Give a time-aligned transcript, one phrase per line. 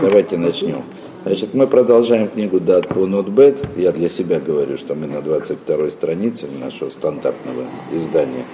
[0.00, 0.82] Давайте начнем.
[1.24, 3.58] Значит, мы продолжаем книгу Дат по Нотбет.
[3.76, 8.44] Я для себя говорю, что мы на 22 странице нашего стандартного издания.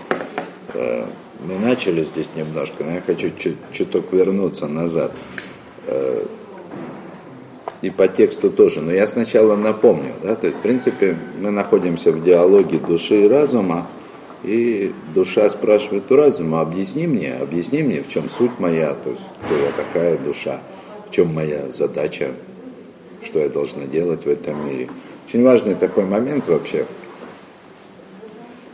[0.74, 1.06] Э,
[1.46, 5.12] мы начали здесь немножко, но я хочу чуть, чуток вернуться назад.
[5.87, 6.26] Э,
[7.80, 8.82] и по тексту тоже.
[8.82, 13.29] Но я сначала напомню, да, то есть, в принципе, мы находимся в диалоге души и
[13.29, 13.86] разума,
[14.43, 19.22] и душа спрашивает у разума, объясни мне, объясни мне, в чем суть моя, то есть
[19.45, 20.61] кто я такая душа,
[21.11, 22.32] в чем моя задача,
[23.23, 24.88] что я должна делать в этом мире.
[25.27, 26.87] Очень важный такой момент вообще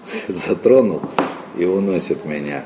[0.28, 1.00] затронул
[1.56, 2.64] и уносит меня.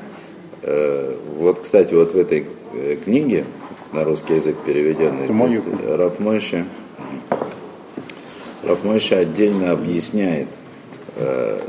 [0.61, 3.45] Э, вот, кстати, вот в этой э, книге
[3.93, 5.27] на русский язык переведенной
[5.95, 6.65] Рафмойши,
[8.63, 10.49] Рафмойши отдельно объясняет
[11.15, 11.61] э,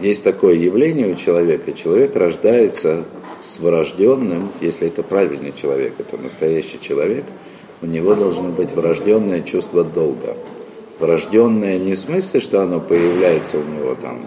[0.00, 1.72] есть такое явление у человека.
[1.72, 3.04] Человек рождается
[3.40, 7.24] с врожденным, если это правильный человек, это настоящий человек,
[7.80, 10.36] у него должно быть врожденное чувство долга.
[10.98, 14.26] Врожденное не в смысле, что оно появляется у него там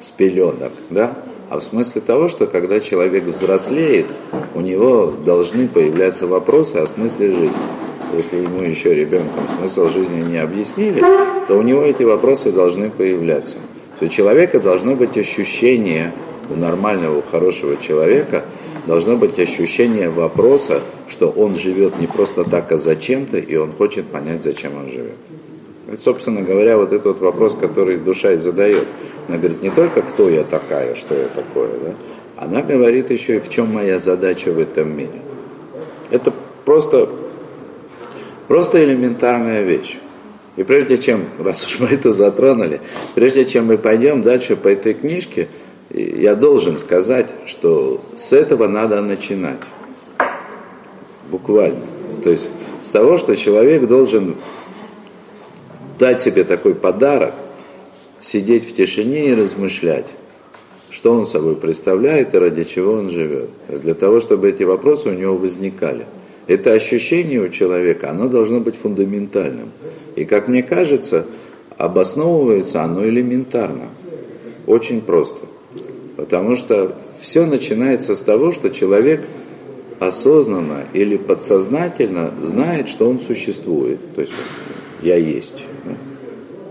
[0.00, 1.14] с пеленок, да,
[1.48, 4.06] а в смысле того, что когда человек взрослеет,
[4.54, 7.56] у него должны появляться вопросы о смысле жизни.
[8.14, 11.02] Если ему еще ребенком смысл жизни не объяснили,
[11.48, 13.56] то у него эти вопросы должны появляться
[14.02, 16.12] то у человека должно быть ощущение,
[16.50, 18.44] у нормального, у хорошего человека,
[18.86, 24.06] должно быть ощущение вопроса, что он живет не просто так, а зачем-то, и он хочет
[24.06, 25.16] понять, зачем он живет.
[25.88, 28.86] Это, собственно говоря, вот этот вот вопрос, который душа и задает.
[29.28, 31.94] Она говорит не только, кто я такая, что я такое, да?
[32.36, 35.20] она говорит еще и в чем моя задача в этом мире.
[36.10, 36.32] Это
[36.64, 37.08] просто,
[38.48, 39.98] просто элементарная вещь.
[40.56, 42.80] И прежде чем, раз уж мы это затронули,
[43.14, 45.48] прежде чем мы пойдем дальше по этой книжке,
[45.92, 49.60] я должен сказать, что с этого надо начинать.
[51.30, 51.82] Буквально.
[52.24, 52.48] То есть
[52.82, 54.36] с того, что человек должен
[55.98, 57.32] дать себе такой подарок,
[58.20, 60.06] сидеть в тишине и размышлять,
[60.90, 63.50] что он собой представляет и ради чего он живет.
[63.68, 66.06] Для того, чтобы эти вопросы у него возникали.
[66.46, 69.70] Это ощущение у человека, оно должно быть фундаментальным.
[70.16, 71.26] И, как мне кажется,
[71.76, 73.88] обосновывается оно элементарно.
[74.66, 75.51] Очень просто.
[76.22, 79.22] Потому что все начинается с того, что человек
[79.98, 83.98] осознанно или подсознательно знает, что он существует.
[84.14, 84.32] То есть
[85.02, 85.64] я есть.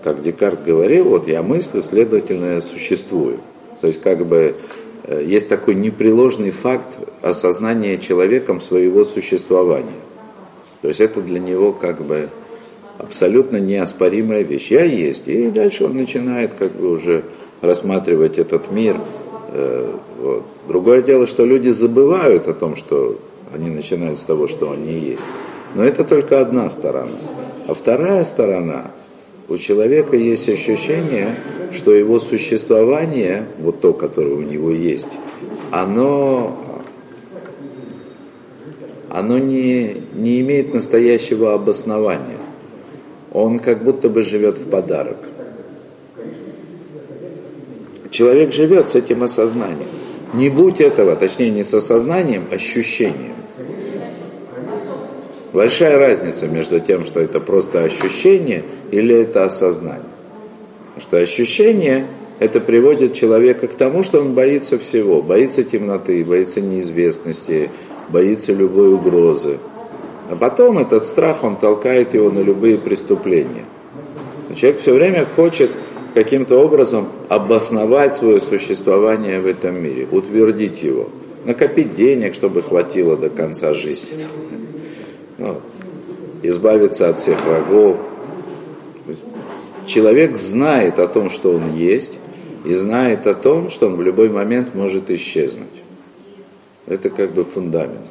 [0.06, 3.40] Как Декарт говорил, вот я мыслю, следовательно, я существую.
[3.81, 4.56] То есть как бы
[5.03, 10.00] э, есть такой непреложный факт осознания человеком своего существования.
[10.81, 12.29] То есть это для него как бы
[13.00, 14.72] абсолютно неоспоримая вещь.
[14.72, 15.28] Я есть.
[15.28, 17.25] И дальше он начинает как бы уже
[17.59, 18.97] рассматривать этот мир.
[19.51, 20.44] Э, вот.
[20.67, 23.17] Другое дело, что люди забывают о том, что
[23.53, 25.25] они начинают с того, что они есть.
[25.75, 27.17] Но это только одна сторона.
[27.67, 28.91] А вторая сторона,
[29.47, 31.35] у человека есть ощущение,
[31.73, 35.09] что его существование, вот то, которое у него есть,
[35.72, 36.57] оно,
[39.09, 42.41] оно не, не имеет настоящего обоснования
[43.31, 45.17] он как будто бы живет в подарок.
[48.11, 49.88] Человек живет с этим осознанием.
[50.33, 53.35] Не будь этого, точнее не с осознанием, а ощущением.
[55.53, 60.03] Большая разница между тем, что это просто ощущение или это осознание.
[60.94, 62.05] Потому что ощущение
[62.39, 65.22] это приводит человека к тому, что он боится всего.
[65.22, 67.69] Боится темноты, боится неизвестности,
[68.09, 69.57] боится любой угрозы.
[70.29, 73.66] А потом этот страх, он толкает его на любые преступления.
[74.55, 75.72] Человек все время хочет
[76.13, 81.09] каким-то образом обосновать свое существование в этом мире, утвердить его,
[81.45, 84.25] накопить денег, чтобы хватило до конца жизни,
[85.38, 85.57] ну,
[86.44, 87.97] избавиться от всех врагов.
[89.85, 92.11] Человек знает о том, что он есть,
[92.66, 95.67] и знает о том, что он в любой момент может исчезнуть.
[96.85, 98.05] Это как бы фундамент.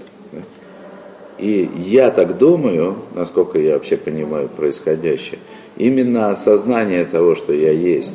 [1.38, 5.38] И я так думаю, насколько я вообще понимаю происходящее,
[5.76, 8.14] именно осознание того, что я есть,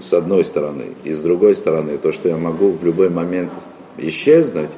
[0.00, 3.52] с одной стороны, и с другой стороны, то, что я могу в любой момент
[3.98, 4.70] исчезнуть,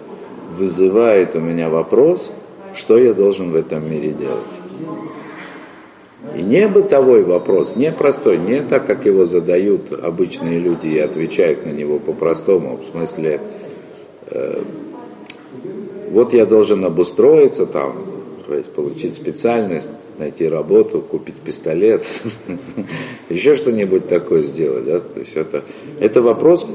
[0.56, 2.30] вызывает у меня вопрос,
[2.74, 4.42] что я должен в этом мире делать.
[6.36, 11.64] И не бытовой вопрос, не простой, не так, как его задают обычные люди и отвечают
[11.66, 13.40] на него по-простому, в смысле,
[14.30, 14.62] э,
[16.10, 17.94] вот я должен обустроиться там,
[18.46, 19.88] то получить специальность,
[20.18, 22.04] найти работу, купить пистолет,
[23.28, 24.84] еще что-нибудь такое сделать.
[24.84, 25.00] Да?
[25.00, 25.64] То есть это,
[26.00, 26.66] это вопрос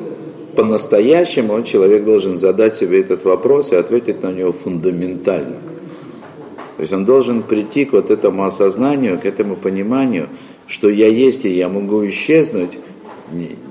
[0.55, 5.57] по-настоящему человек должен задать себе этот вопрос и ответить на него фундаментально.
[6.75, 10.27] То есть он должен прийти к вот этому осознанию, к этому пониманию,
[10.67, 12.71] что я есть и я могу исчезнуть,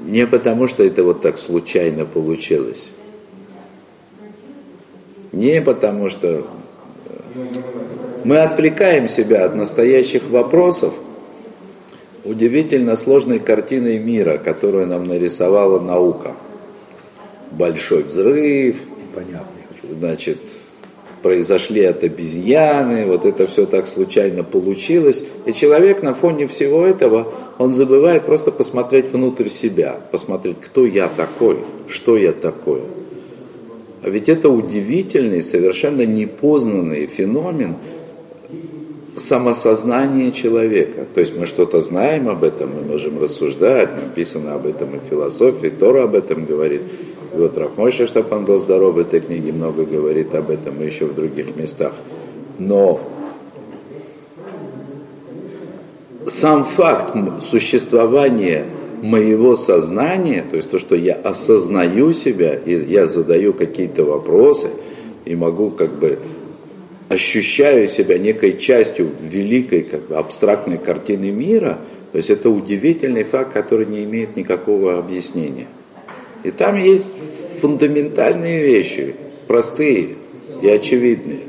[0.06, 2.90] не потому что это вот так случайно получилось.
[5.32, 6.46] Не потому что
[8.24, 10.94] мы отвлекаем себя от настоящих вопросов
[12.24, 16.36] удивительно сложной картиной мира, которую нам нарисовала наука.
[17.50, 18.76] Большой взрыв,
[19.88, 20.38] значит,
[21.22, 25.24] произошли от обезьяны, вот это все так случайно получилось.
[25.46, 31.08] И человек на фоне всего этого, он забывает просто посмотреть внутрь себя, посмотреть, кто я
[31.08, 32.82] такой, что я такое.
[34.02, 37.76] А ведь это удивительный, совершенно непознанный феномен
[39.16, 41.04] самосознания человека.
[41.12, 45.10] То есть мы что-то знаем об этом, мы можем рассуждать, написано об этом и в
[45.10, 46.82] философии, Тора об этом говорит.
[47.34, 50.86] И вот Рафмойша, чтобы он был здоров, в этой книге много говорит об этом и
[50.86, 51.94] еще в других местах.
[52.58, 53.00] Но
[56.26, 58.66] сам факт существования
[59.02, 64.70] моего сознания, то есть то, что я осознаю себя, и я задаю какие-то вопросы,
[65.24, 66.18] и могу как бы
[67.08, 71.78] ощущаю себя некой частью великой как бы, абстрактной картины мира,
[72.12, 75.66] то есть это удивительный факт, который не имеет никакого объяснения.
[76.44, 77.14] И там есть
[77.60, 79.14] фундаментальные вещи,
[79.46, 80.10] простые
[80.62, 81.40] и очевидные,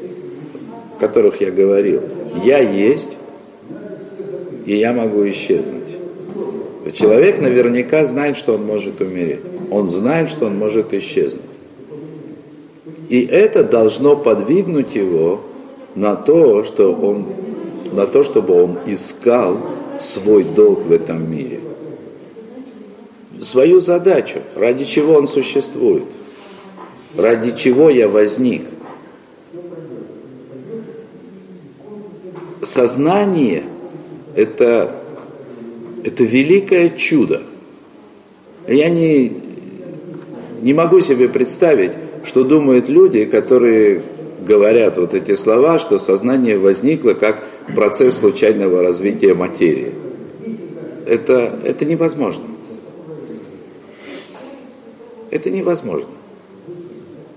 [0.97, 2.03] о которых я говорил.
[2.43, 3.09] Я есть,
[4.65, 5.98] и я могу исчезнуть.
[6.93, 9.41] Человек наверняка знает, что он может умереть.
[9.71, 11.41] Он знает, что он может исчезнуть.
[13.09, 15.41] И это должно подвигнуть его
[15.95, 17.25] на то, что он,
[17.91, 19.59] на то, чтобы он искал
[19.99, 21.59] свой долг в этом мире.
[23.41, 26.05] Свою задачу, ради чего он существует,
[27.15, 28.63] ради чего я возник.
[32.61, 33.63] Сознание–
[34.35, 34.98] это,
[36.03, 37.41] это великое чудо.
[38.67, 39.33] Я не,
[40.61, 41.91] не могу себе представить,
[42.23, 44.03] что думают люди, которые
[44.45, 47.43] говорят вот эти слова, что сознание возникло как
[47.75, 49.93] процесс случайного развития материи.
[51.05, 52.43] Это, это невозможно.
[55.31, 56.09] Это невозможно.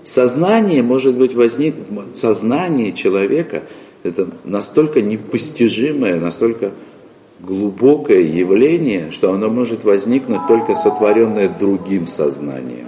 [0.03, 3.63] Сознание может быть возникнуть, сознание человека
[4.03, 6.73] это настолько непостижимое, настолько
[7.43, 12.87] глубокое явление, что оно может возникнуть только сотворенное другим сознанием.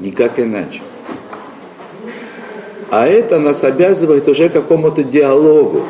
[0.00, 0.82] Никак иначе.
[2.90, 5.84] А это нас обязывает уже к какому-то диалогу.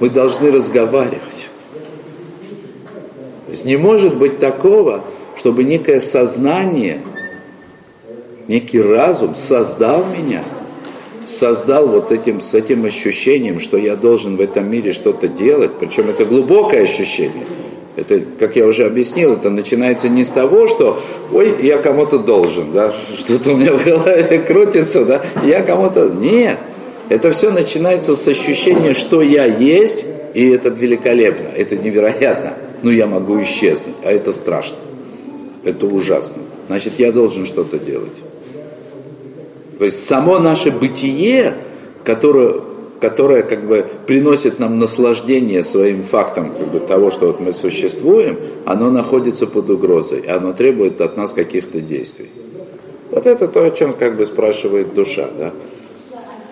[0.00, 1.48] Мы должны разговаривать.
[3.46, 5.04] То есть не может быть такого,
[5.36, 7.02] чтобы некое сознание,
[8.48, 10.42] некий разум создал меня,
[11.26, 16.10] создал вот этим, с этим ощущением, что я должен в этом мире что-то делать, причем
[16.10, 17.46] это глубокое ощущение–
[17.96, 21.00] это, как я уже объяснил, это начинается не с того, что
[21.32, 26.08] ой, я кому-то должен, да, что-то у меня в голове крутится, да, я кому-то.
[26.08, 26.58] Нет.
[27.08, 32.54] Это все начинается с ощущения, что я есть, и это великолепно, это невероятно.
[32.82, 34.78] Но я могу исчезнуть, а это страшно.
[35.64, 36.42] Это ужасно.
[36.66, 38.12] Значит, я должен что-то делать.
[39.78, 41.56] То есть само наше бытие,
[42.04, 42.60] которое
[43.00, 48.38] которая как бы приносит нам наслаждение своим фактом как бы, того, что вот мы существуем,
[48.64, 52.30] оно находится под угрозой, и оно требует от нас каких-то действий.
[53.10, 55.52] Вот это то, о чем как бы спрашивает душа, да?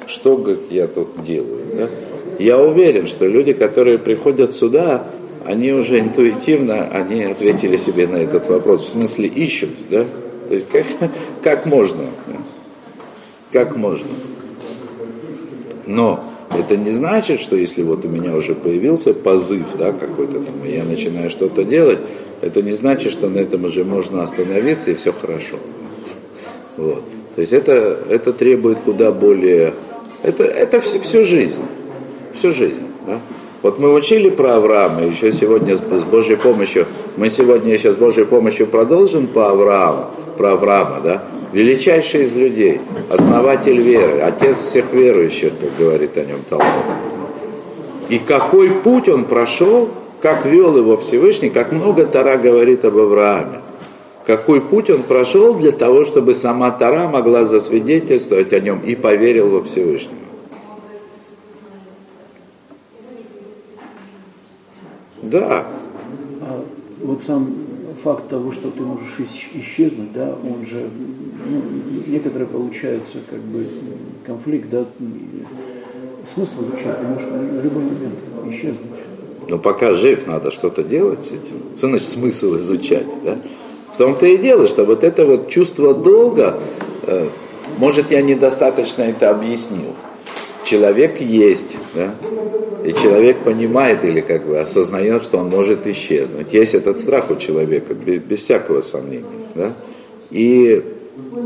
[0.07, 1.88] Что, говорит, я тут делаю, да?
[2.38, 5.07] Я уверен, что люди, которые приходят сюда,
[5.47, 10.05] они уже интуитивно, они ответили себе на этот вопрос, в смысле ищут, да?
[10.49, 10.85] То есть как,
[11.43, 12.05] как можно?
[13.52, 14.09] Как можно.
[15.87, 16.25] Но
[16.56, 20.75] это не значит, что если вот у меня уже появился позыв, да, какой-то там, и
[20.75, 21.99] я начинаю что-то делать,
[22.40, 25.56] это не значит, что на этом уже можно остановиться и все хорошо.
[26.76, 27.04] Вот.
[27.35, 29.75] То есть это, это требует куда более...
[30.23, 31.62] Это, это всю, всю жизнь.
[32.35, 32.82] Всю жизнь.
[33.06, 33.21] Да?
[33.62, 37.97] Вот мы учили про Авраама, еще сегодня с, с Божьей помощью, мы сегодня еще с
[37.97, 40.06] Божьей помощью продолжим по Аврааму,
[40.37, 41.23] про Авраама, да?
[41.52, 46.85] Величайший из людей, основатель веры, отец всех верующих, как говорит о нем Талмуд.
[48.09, 49.90] И какой путь он прошел,
[50.21, 53.61] как вел его Всевышний, как много Тара говорит об Аврааме.
[54.26, 59.50] Какой путь он прошел для того, чтобы сама Тара могла засвидетельствовать о нем и поверил
[59.50, 60.14] во Всевышнего.
[65.23, 65.66] Да.
[66.40, 66.64] А
[67.02, 67.52] вот сам
[68.02, 69.18] факт того, что ты можешь
[69.54, 70.88] исчезнуть, да, он же,
[71.47, 71.62] ну,
[72.06, 73.66] некоторые получается как бы
[74.26, 74.85] конфликт, да,
[76.32, 78.18] смысл изучать, ты можешь в любой момент
[78.49, 79.00] исчезнуть.
[79.49, 81.76] Но пока жив, надо что-то делать с этим.
[81.76, 83.38] Что значит смысл изучать, да?
[83.92, 86.61] В том-то и дело, что вот это вот чувство долга,
[87.06, 87.28] э,
[87.78, 89.94] может, я недостаточно это объяснил.
[90.64, 92.14] Человек есть, да?
[92.85, 96.52] И человек понимает или как бы осознает, что он может исчезнуть.
[96.52, 99.25] Есть этот страх у человека, без, без всякого сомнения.
[99.54, 99.76] Да?
[100.31, 100.83] И,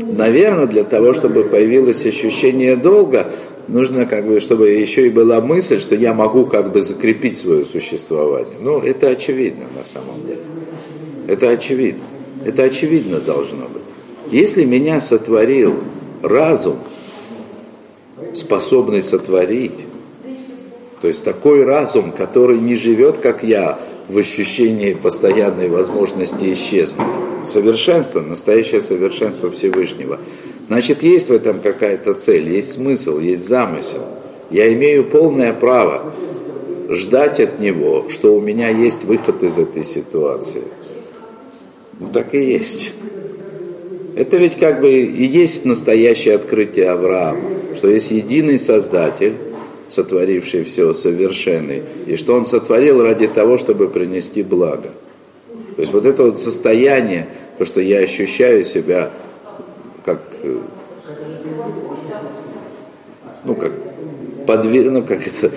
[0.01, 3.31] наверное, для того, чтобы появилось ощущение долга,
[3.67, 7.63] нужно как бы, чтобы еще и была мысль, что я могу как бы закрепить свое
[7.63, 8.55] существование.
[8.59, 10.41] Ну, это очевидно на самом деле.
[11.27, 12.03] Это очевидно.
[12.45, 13.83] Это очевидно должно быть.
[14.31, 15.75] Если меня сотворил
[16.23, 16.77] разум,
[18.37, 19.85] способный сотворить,
[21.01, 27.07] то есть такой разум, который не живет, как я, в ощущении постоянной возможности исчезнуть.
[27.45, 30.19] Совершенство, настоящее совершенство Всевышнего.
[30.67, 34.05] Значит, есть в этом какая-то цель, есть смысл, есть замысел.
[34.49, 36.13] Я имею полное право
[36.89, 40.63] ждать от него, что у меня есть выход из этой ситуации.
[41.99, 42.93] Ну так и есть.
[44.17, 49.35] Это ведь как бы и есть настоящее открытие Авраама, что есть единый Создатель,
[49.89, 54.89] сотворивший все, совершенный, и что он сотворил ради того, чтобы принести благо.
[55.75, 57.27] То есть вот это вот состояние,
[57.59, 59.11] то, что я ощущаю себя
[60.03, 60.57] как, э,
[63.45, 63.71] ну, как,
[64.47, 65.51] подве, ну, как, это,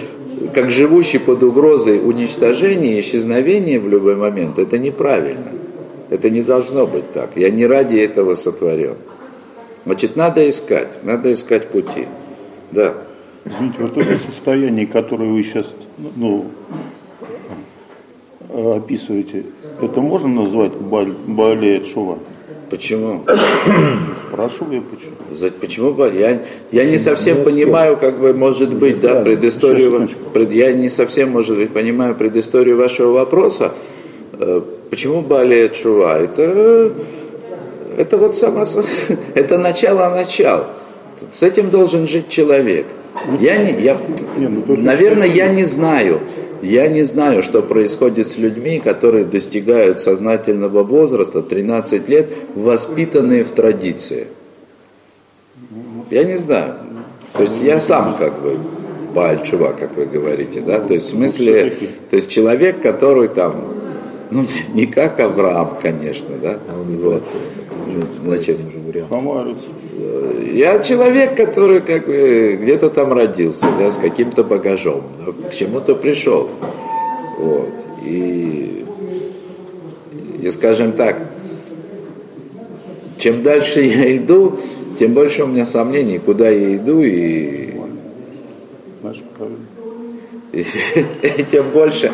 [0.54, 5.59] как живущий под угрозой уничтожения исчезновения в любой момент, это неправильно.
[6.10, 7.36] Это не должно быть так.
[7.36, 8.96] Я не ради этого сотворен.
[9.86, 12.06] Значит, надо искать, надо искать пути.
[12.72, 12.94] Да.
[13.44, 15.72] Извините, вот это состояние, которое вы сейчас
[16.16, 16.46] ну,
[18.52, 19.46] описываете,
[19.80, 22.18] это можно назвать болеет шува?
[22.68, 23.24] Почему?
[24.28, 25.50] Спрашиваю, почему.
[25.60, 26.04] Почему?
[26.06, 31.30] Я, я не совсем понимаю, как бы, может быть, да, предысторию, пред, я не совсем,
[31.30, 33.72] может быть, понимаю предысторию вашего вопроса.
[34.40, 36.18] Э, почему болеет шува?
[36.18, 36.92] Это,
[37.98, 38.64] это вот само,
[39.34, 40.64] это начало начал.
[41.30, 42.86] С этим должен жить человек.
[43.38, 43.98] Я не, я,
[44.38, 46.20] ну, наверное, я не знаю,
[46.62, 53.50] я не знаю, что происходит с людьми, которые достигают сознательного возраста, 13 лет, воспитанные в
[53.50, 54.28] традиции.
[56.10, 56.76] Я не знаю.
[57.34, 58.58] То есть я сам как бы
[59.14, 61.72] Бааль чувак, как вы говорите, да, то есть в смысле,
[62.08, 63.79] то есть человек, который там,
[64.30, 64.44] ну,
[64.74, 67.24] не как Авраам, конечно, да, вот,
[68.22, 68.58] значит,
[70.52, 75.94] я человек, который как бы где-то там родился, да, с каким-то багажом, да, к чему-то
[75.94, 76.48] пришел.
[77.38, 77.72] Вот.
[78.04, 78.84] И,
[80.40, 81.16] и, скажем так,
[83.18, 84.58] чем дальше я иду,
[84.98, 87.74] тем больше у меня сомнений, куда я иду, и,
[90.52, 90.64] и,
[91.22, 92.12] и тем больше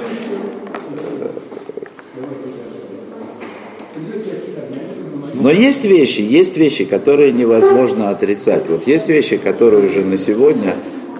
[5.46, 8.68] Но есть вещи, есть вещи, которые невозможно отрицать.
[8.68, 10.74] Вот есть вещи, которые уже на сегодня,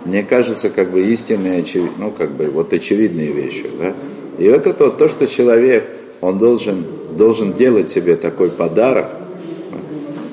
[0.04, 1.64] мне кажется, как бы истинные,
[1.96, 3.66] ну, как бы вот очевидные вещи.
[3.78, 3.94] Да?
[4.38, 5.88] И это то, то, что человек,
[6.20, 6.84] он должен,
[7.16, 9.06] должен делать себе такой подарок,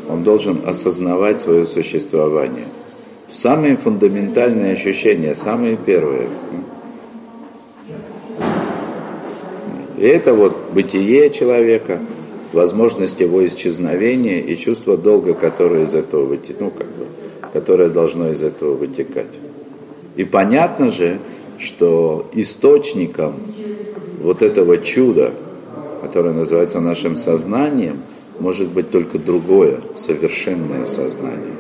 [0.10, 2.66] он должен осознавать свое существование.
[3.30, 6.30] Самые фундаментальные ощущения, самые первые.
[10.00, 12.00] И это вот бытие человека–
[12.54, 17.06] возможность его исчезновения и чувство долга, которое из этого вытекает, ну, как бы,
[17.52, 19.28] которое должно из этого вытекать.
[20.16, 21.20] И понятно же,
[21.58, 23.36] что источником
[24.22, 25.34] вот этого чуда,
[26.02, 28.02] которое называется нашим сознанием,
[28.40, 31.56] может быть только другое, совершенное сознание.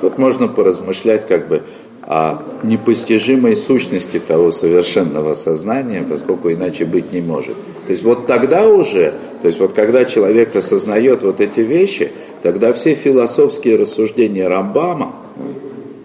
[0.00, 1.62] Тут можно поразмышлять как бы
[2.06, 7.54] о непостижимой сущности того совершенного сознания, поскольку иначе быть не может.
[7.86, 12.74] То есть вот тогда уже, то есть вот когда человек осознает вот эти вещи, тогда
[12.74, 15.14] все философские рассуждения Рамбама,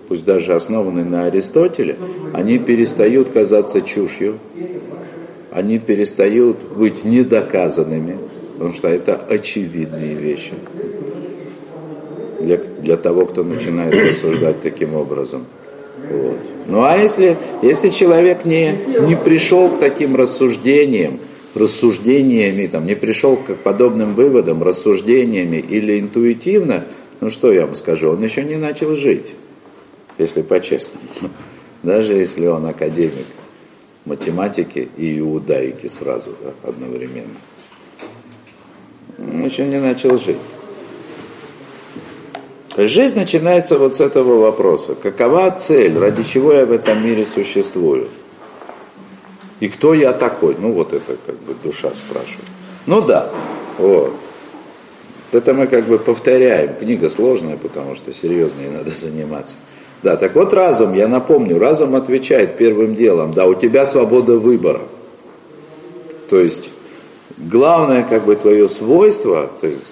[0.07, 1.97] пусть даже основанные на Аристотеле,
[2.33, 4.39] они перестают казаться чушью,
[5.51, 8.17] они перестают быть недоказанными,
[8.53, 10.53] потому что это очевидные вещи
[12.39, 15.45] для, для того, кто начинает рассуждать таким образом.
[16.09, 16.37] Вот.
[16.67, 21.19] Ну а если, если человек не, не пришел к таким рассуждениям,
[21.55, 26.85] рассуждениями, там, не пришел к подобным выводам, рассуждениями или интуитивно,
[27.21, 29.33] ну что я вам скажу, он еще не начал жить,
[30.17, 31.05] если по-честному,
[31.83, 33.25] даже если он академик.
[34.05, 37.35] математики и иудаики сразу, да, одновременно.
[39.17, 40.37] Он еще не начал жить.
[42.87, 44.95] Жизнь начинается вот с этого вопроса.
[44.95, 48.07] Какова цель, ради чего я в этом мире существую?
[49.59, 50.55] И кто я такой?
[50.57, 52.47] Ну вот это как бы душа спрашивает.
[52.85, 53.29] Ну да,
[53.77, 54.13] вот.
[55.33, 56.75] Это мы как бы повторяем.
[56.75, 59.55] Книга сложная, потому что серьезно ей надо заниматься.
[60.01, 64.81] Да, так вот разум, я напомню, разум отвечает первым делом, да, у тебя свобода выбора.
[66.29, 66.69] То есть
[67.37, 69.83] главное как бы твое свойство, то есть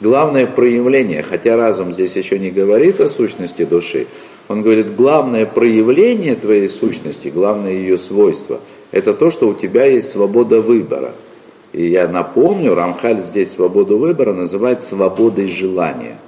[0.00, 4.06] главное проявление, хотя разум здесь еще не говорит о сущности души,
[4.48, 10.10] он говорит, главное проявление твоей сущности, главное ее свойство, это то, что у тебя есть
[10.10, 11.12] свобода выбора.
[11.72, 16.18] И я напомню, Рамхаль здесь свободу выбора называет свободой желания.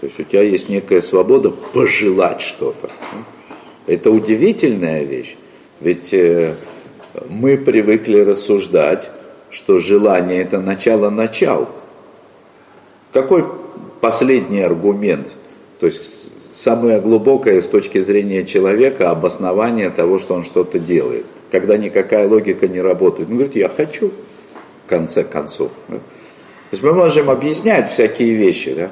[0.00, 2.90] То есть у тебя есть некая свобода пожелать что-то.
[3.86, 5.36] Это удивительная вещь.
[5.80, 6.54] Ведь э,
[7.28, 9.10] мы привыкли рассуждать,
[9.50, 11.68] что желание это начало начал.
[13.12, 13.44] Какой
[14.00, 15.34] последний аргумент?
[15.80, 16.02] То есть
[16.54, 22.68] самое глубокое с точки зрения человека обоснование того, что он что-то делает, когда никакая логика
[22.68, 23.28] не работает.
[23.28, 24.12] Он говорит, я хочу,
[24.86, 25.72] в конце концов.
[25.88, 26.00] То
[26.70, 28.90] есть мы можем объяснять всякие вещи, да?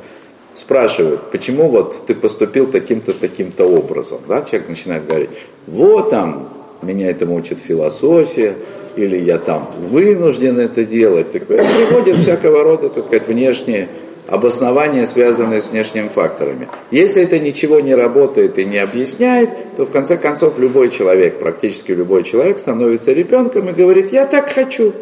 [0.55, 4.21] спрашивают, почему вот ты поступил таким-то, таким-то образом.
[4.29, 4.43] Да?
[4.43, 5.31] Человек начинает говорить,
[5.67, 6.51] вот там,
[6.83, 8.57] меня этому учит философия,
[8.97, 11.33] или я там вынужден это делать.
[11.33, 13.89] Так, приводит всякого рода, так сказать, внешние
[14.31, 16.69] обоснования, связанные с внешними факторами.
[16.91, 21.91] Если это ничего не работает и не объясняет, то в конце концов любой человек, практически
[21.91, 24.93] любой человек становится ребенком и говорит, я так хочу.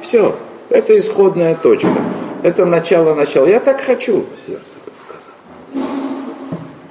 [0.00, 0.34] Все,
[0.68, 1.94] это исходная точка.
[2.42, 3.46] Это начало начала.
[3.46, 4.26] Я так хочу.
[4.46, 5.88] Сердце подсказало.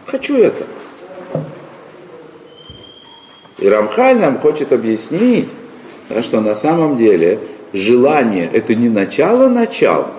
[0.08, 0.66] Хочу это.
[3.58, 5.50] И Рамхаль нам хочет объяснить,
[6.22, 7.40] что на самом деле
[7.74, 10.12] желание это не начало начала,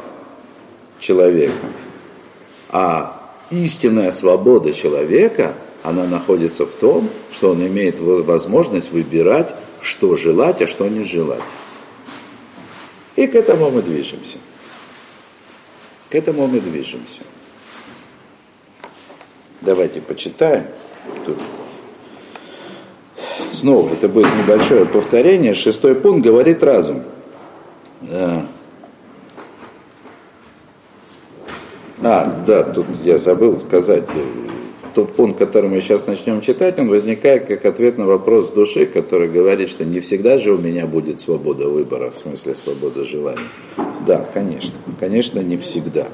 [1.03, 1.67] человека.
[2.71, 10.63] А истинная свобода человека, она находится в том, что он имеет возможность выбирать, что желать,
[10.63, 11.43] а что не желать.
[13.17, 14.39] И к этому мы движемся.
[16.09, 17.21] К этому мы движемся.
[19.61, 20.67] Давайте почитаем.
[21.27, 21.39] Тут.
[23.53, 25.55] Снова, это будет небольшое повторение.
[25.55, 27.03] Шестой пункт говорит разум.
[32.05, 34.05] А, да, тут я забыл сказать.
[34.95, 39.31] Тот пункт, который мы сейчас начнем читать, он возникает как ответ на вопрос души, который
[39.31, 43.41] говорит, что не всегда же у меня будет свобода выбора, в смысле свобода желания.
[44.07, 44.75] Да, конечно.
[45.01, 46.09] Конечно, не всегда.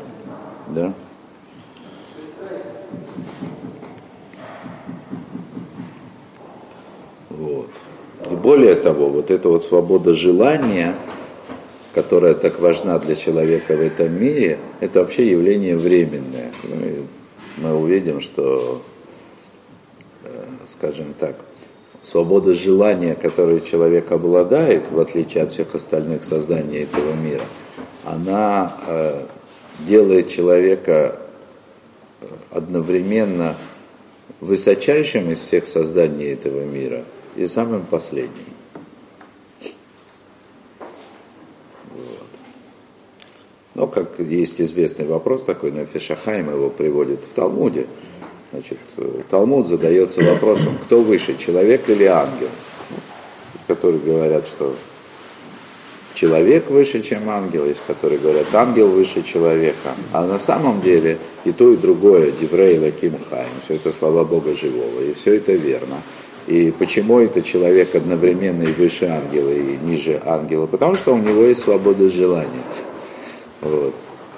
[0.68, 0.92] Да?
[7.30, 7.70] Вот.
[8.30, 10.94] И более того, вот эта вот свобода желания–
[11.94, 16.52] которая так важна для человека в этом мире, это вообще явление временное.
[17.56, 18.82] Мы увидим, что,
[20.24, 21.34] э, скажем так,
[22.02, 27.44] свобода желания, которой человек обладает, в отличие от всех остальных созданий этого мира,
[28.04, 29.26] она э,
[29.86, 31.18] делает человека
[32.20, 33.56] э, одновременно
[34.40, 37.04] высочайшим из всех созданий этого мира
[37.36, 38.57] и самым последним.
[43.78, 47.86] Но, как есть известный вопрос такой, на Фишахайм его приводит в Талмуде.
[48.50, 48.78] Значит,
[49.30, 52.48] Талмуд задается вопросом, кто выше, человек или ангел?
[53.68, 54.74] Которые говорят, что
[56.14, 59.94] человек выше, чем ангел, есть которые говорят, ангел выше человека.
[60.12, 64.56] А на самом деле и то, и другое, Диврей Лаким Хайм, все это слова Бога
[64.56, 66.02] Живого, и все это верно.
[66.48, 70.66] И почему это человек одновременно и выше ангела, и ниже ангела?
[70.66, 72.64] Потому что у него есть свобода желания.
[73.60, 73.94] Вот.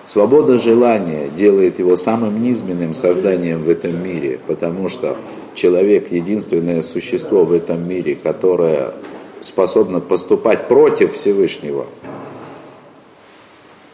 [0.06, 5.16] Свобода желания делает его самым низменным созданием в этом мире, потому что
[5.54, 8.94] человек единственное существо в этом мире, которое
[9.40, 11.86] способно поступать против Всевышнего.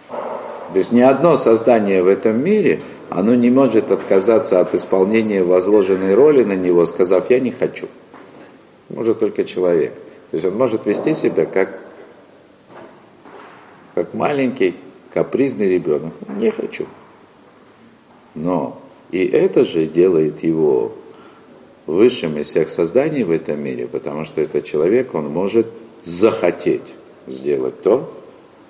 [0.09, 6.15] То есть ни одно создание в этом мире, оно не может отказаться от исполнения возложенной
[6.15, 7.89] роли на него, сказав «я не хочу».
[8.89, 9.93] Может только человек.
[10.31, 11.79] То есть он может вести себя как,
[13.95, 14.77] как маленький
[15.17, 16.13] капризный ребенок.
[16.37, 16.85] Не хочу.
[18.35, 18.79] Но
[19.11, 20.93] и это же делает его
[21.87, 25.69] высшим из всех созданий в этом мире, потому что этот человек, он может
[26.05, 26.83] захотеть
[27.27, 28.13] сделать то,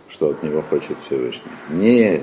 [0.08, 1.50] что от него хочет Всевышний.
[1.68, 2.22] Не,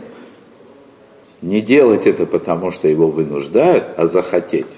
[1.42, 4.74] не делать это потому, что его вынуждают, а захотеть.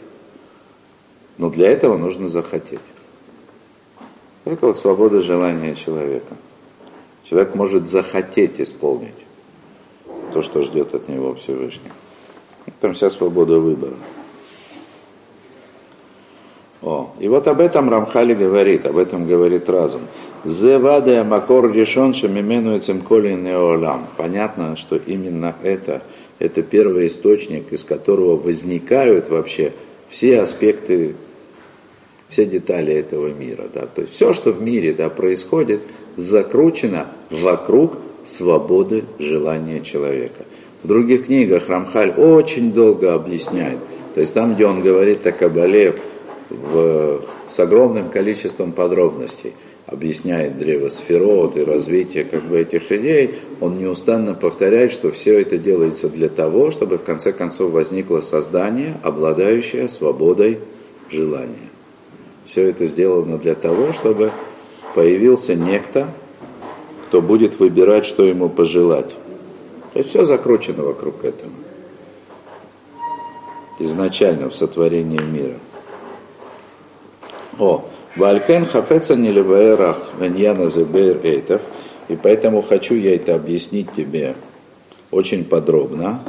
[1.38, 2.79] Но для этого нужно захотеть.
[4.43, 6.36] Это вот свобода желания человека.
[7.23, 9.24] Человек может захотеть исполнить
[10.36, 11.91] то, что ждет от него Всевышний.
[12.82, 13.93] Там вся свобода выбора.
[16.82, 20.02] О, и вот об этом Рамхали говорит, об этом говорит разум.
[20.43, 24.08] Зевадая макор решен шамимену колин неолам.
[24.17, 26.02] Понятно, что именно это,
[26.38, 29.71] это первый источник, из которого возникают вообще
[30.10, 31.15] все аспекты,
[32.28, 33.69] все детали этого мира.
[33.74, 33.86] Да?
[33.88, 35.84] То есть все, что в мире да, происходит,
[36.17, 37.93] закручено вокруг
[38.25, 40.45] свободы желания человека.
[40.83, 43.79] В других книгах Рамхаль очень долго объясняет.
[44.13, 45.95] То есть там, где он говорит о Кабале,
[46.49, 49.53] в, с огромным количеством подробностей
[49.88, 55.57] объясняет древо сферот и развитие как бы этих идей, он неустанно повторяет, что все это
[55.57, 60.59] делается для того, чтобы в конце концов возникло создание, обладающее свободой
[61.09, 61.69] желания.
[62.45, 64.31] Все это сделано для того, чтобы
[64.95, 66.09] появился некто,
[67.05, 69.15] кто будет выбирать, что ему пожелать.
[69.93, 71.51] То есть все закручено вокруг этого.
[73.79, 75.59] Изначально в сотворении мира.
[77.59, 81.61] О, Валькен хафеца не леваэрах веньяна зебейр эйтов.
[82.07, 84.35] И поэтому хочу я это объяснить тебе
[85.11, 86.23] очень подробно.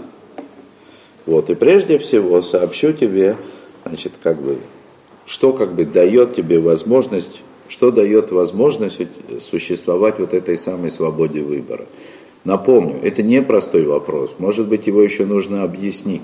[1.27, 3.37] Вот, и прежде всего сообщу тебе,
[3.85, 4.59] значит, как бы,
[5.27, 9.01] что как бы дает тебе возможность, что дает возможность
[9.41, 11.87] существовать вот этой самой свободе выбора.
[12.45, 16.23] Напомню, это не простой вопрос, может быть, его еще нужно объяснить.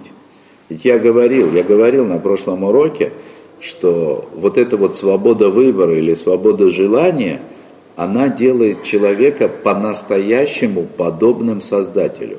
[0.69, 3.13] Ведь я говорил, я говорил на прошлом уроке,
[3.61, 7.41] что вот эта вот свобода выбора или свобода желания,
[7.97, 12.39] она делает человека по-настоящему подобным Создателю.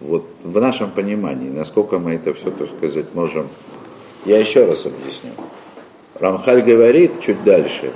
[0.00, 3.48] Вот в нашем понимании, насколько мы это все, так сказать, можем...
[4.24, 5.30] Я еще раз объясню.
[6.20, 7.92] Рамхаль говорит чуть дальше,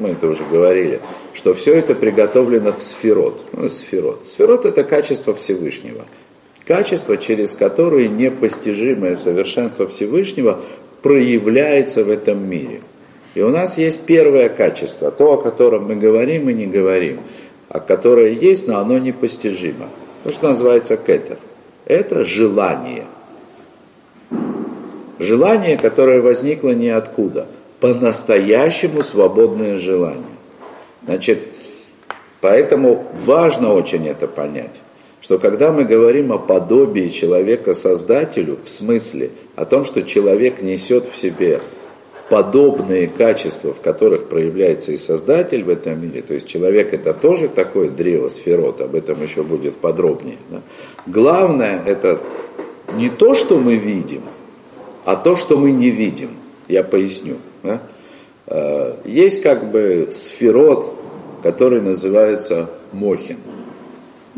[0.00, 1.00] мы это уже говорили,
[1.34, 3.44] что все это приготовлено в сферот.
[3.52, 4.26] Ну, сферот.
[4.26, 6.06] Сферот это качество Всевышнего.
[6.66, 10.60] Качество, через которое непостижимое совершенство Всевышнего
[11.02, 12.80] проявляется в этом мире.
[13.34, 17.20] И у нас есть первое качество, то, о котором мы говорим и не говорим,
[17.68, 19.88] а которое есть, но оно непостижимо.
[20.24, 21.38] То, что называется кетер.
[21.84, 23.04] Это желание.
[25.20, 27.46] Желание, которое возникло ниоткуда.
[27.78, 30.24] По-настоящему свободное желание.
[31.04, 31.46] Значит,
[32.40, 34.72] поэтому важно очень это понять
[35.20, 41.04] что когда мы говорим о подобии человека Создателю, в смысле о том, что человек несет
[41.12, 41.60] в себе
[42.30, 47.48] подобные качества, в которых проявляется и Создатель в этом мире, то есть человек это тоже
[47.48, 50.38] такое древо сферот, об этом еще будет подробнее.
[50.48, 50.62] Да?
[51.06, 52.20] Главное это
[52.94, 54.22] не то, что мы видим,
[55.04, 56.30] а то, что мы не видим.
[56.68, 57.36] Я поясню.
[57.62, 57.82] Да?
[58.46, 60.94] Э, есть как бы сферот,
[61.42, 63.38] который называется Мохин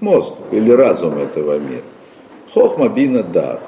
[0.02, 1.82] мозг или разум этого мира.
[2.52, 3.60] Хохма бина да.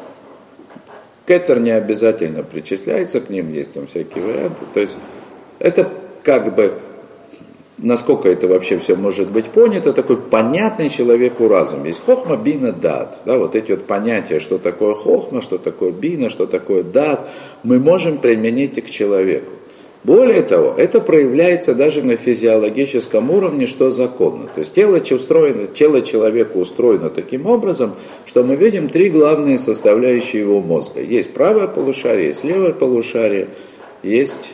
[1.27, 4.63] Кетер не обязательно причисляется к ним, есть там всякие варианты.
[4.75, 4.97] То есть
[5.59, 5.89] это
[6.23, 6.75] как бы,
[7.85, 11.85] насколько это вообще все может быть понято, такой понятный человеку разум.
[11.85, 13.19] Есть хохма, бина, дат.
[13.27, 17.29] Да, вот эти вот понятия, что такое хохма, что такое бина, что такое дат,
[17.63, 19.53] мы можем применить и к человеку.
[20.03, 24.49] Более того, это проявляется даже на физиологическом уровне, что законно.
[24.55, 27.95] То есть тело, устроено, тело человека устроено таким образом,
[28.27, 31.01] что мы видим три главные составляющие его мозга.
[31.01, 33.49] Есть правое полушарие, есть левое полушарие,
[34.03, 34.51] есть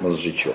[0.00, 0.54] мозжечок.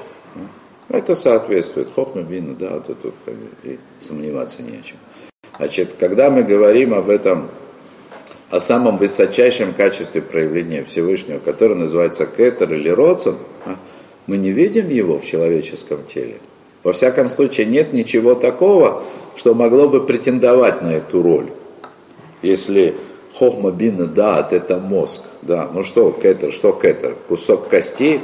[0.93, 3.15] Это соответствует хохма, бина, да, тут, тут
[3.63, 4.97] и сомневаться не о чем.
[5.57, 7.49] Значит, когда мы говорим об этом
[8.51, 13.77] о самом высочайшем качестве проявления Всевышнего, которое называется кетер или роцин, а,
[14.27, 16.35] мы не видим его в человеческом теле.
[16.83, 19.01] Во всяком случае, нет ничего такого,
[19.35, 21.47] что могло бы претендовать на эту роль.
[22.43, 22.93] Если
[23.33, 25.23] хохма бина дат, это мозг.
[25.41, 27.15] Да, ну что кетер, что кетер?
[27.27, 28.21] Кусок кости,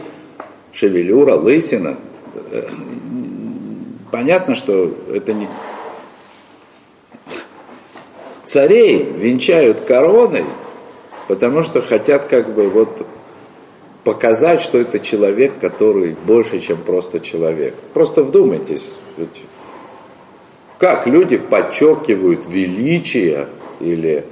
[0.71, 1.97] шевелюра, лысина.
[4.12, 5.47] Понятно, что это не,
[8.49, 10.43] Царей венчают короной,
[11.28, 13.06] потому что хотят как бы вот
[14.04, 17.75] показать, что это человек, который больше, чем просто человек.
[17.93, 18.89] Просто вдумайтесь,
[20.80, 23.49] как люди подчеркивают величие
[23.80, 24.25] или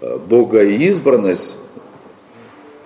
[0.00, 1.54] э, богоизбранность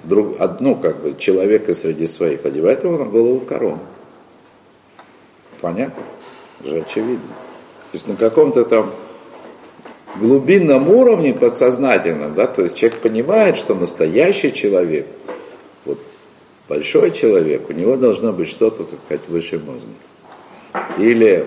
[0.05, 3.79] друг, одну как бы человека среди своих, одевает его на голову корону.
[5.61, 6.03] Понятно?
[6.65, 7.29] Же очевидно.
[7.93, 8.93] То есть на каком-то там
[10.17, 15.07] глубинном уровне подсознательном, да, то есть человек понимает, что настоящий человек,
[15.85, 15.99] вот
[16.69, 19.87] Большой человек, у него должно быть что-то, так сказать, выше мозга.
[20.99, 21.47] Или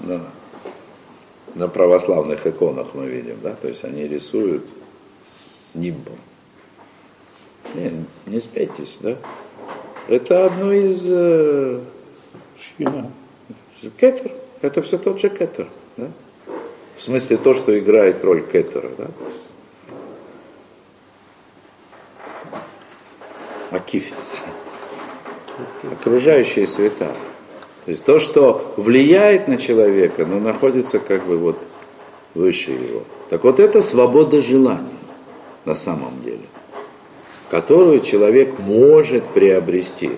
[0.00, 0.30] на,
[1.54, 4.66] на православных иконах мы видим, да, то есть они рисуют
[5.72, 6.18] нимбом.
[7.74, 9.16] Не, не смейтесь, да?
[10.08, 11.06] Это одно из...
[11.10, 11.80] Э,
[13.98, 14.30] кетер.
[14.60, 16.10] Это все тот же кетер, да?
[16.96, 19.06] В смысле то, что играет роль кетера, да?
[23.70, 24.12] Акиф.
[25.90, 27.14] Окружающие света.
[27.84, 31.58] То есть то, что влияет на человека, но находится как бы вот
[32.34, 33.02] выше его.
[33.28, 34.88] Так вот это свобода желания
[35.64, 36.44] на самом деле,
[37.50, 40.10] которую человек может приобрести,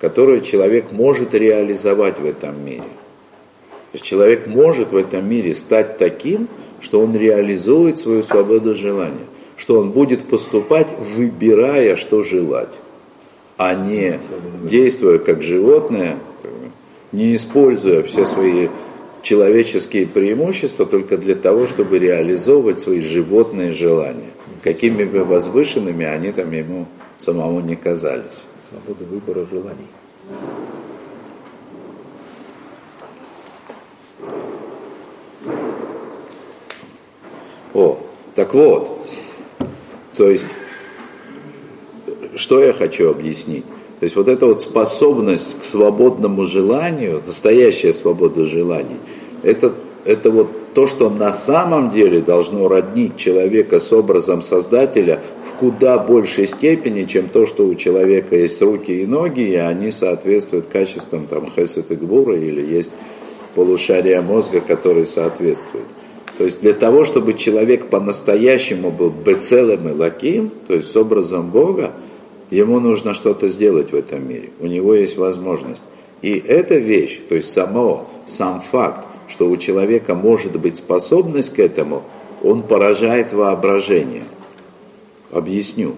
[0.00, 2.82] которую человек может реализовать в этом мире.
[2.82, 6.48] То есть человек может в этом мире стать таким,
[6.80, 12.72] что он реализует свою свободу желания, что он будет поступать, выбирая, что желать,
[13.56, 14.18] а не
[14.68, 16.18] действуя как животное,
[17.12, 18.68] не используя все свои
[19.22, 24.30] человеческие преимущества только для того, чтобы реализовывать свои животные желания.
[24.62, 26.86] Какими бы возвышенными они там ему
[27.18, 28.44] самому не казались.
[28.70, 29.88] Свобода выбора желаний.
[37.74, 37.98] О,
[38.36, 39.08] так вот,
[40.16, 40.46] то есть,
[42.36, 43.64] что я хочу объяснить?
[43.98, 48.98] То есть вот эта вот способность к свободному желанию, настоящая свобода желаний,
[49.42, 55.58] это, это вот то, что на самом деле должно роднить человека с образом Создателя в
[55.58, 60.66] куда большей степени, чем то, что у человека есть руки и ноги, и они соответствуют
[60.66, 62.90] качествам там, хесед и гбура, или есть
[63.54, 65.86] полушария мозга, которые соответствуют.
[66.36, 71.50] То есть для того, чтобы человек по-настоящему был бецелем и лаким, то есть с образом
[71.50, 71.92] Бога,
[72.50, 74.50] ему нужно что-то сделать в этом мире.
[74.58, 75.82] У него есть возможность.
[76.22, 81.58] И эта вещь, то есть само, сам факт, что у человека может быть способность к
[81.58, 82.02] этому,
[82.42, 84.24] он поражает воображение.
[85.30, 85.94] Объясню.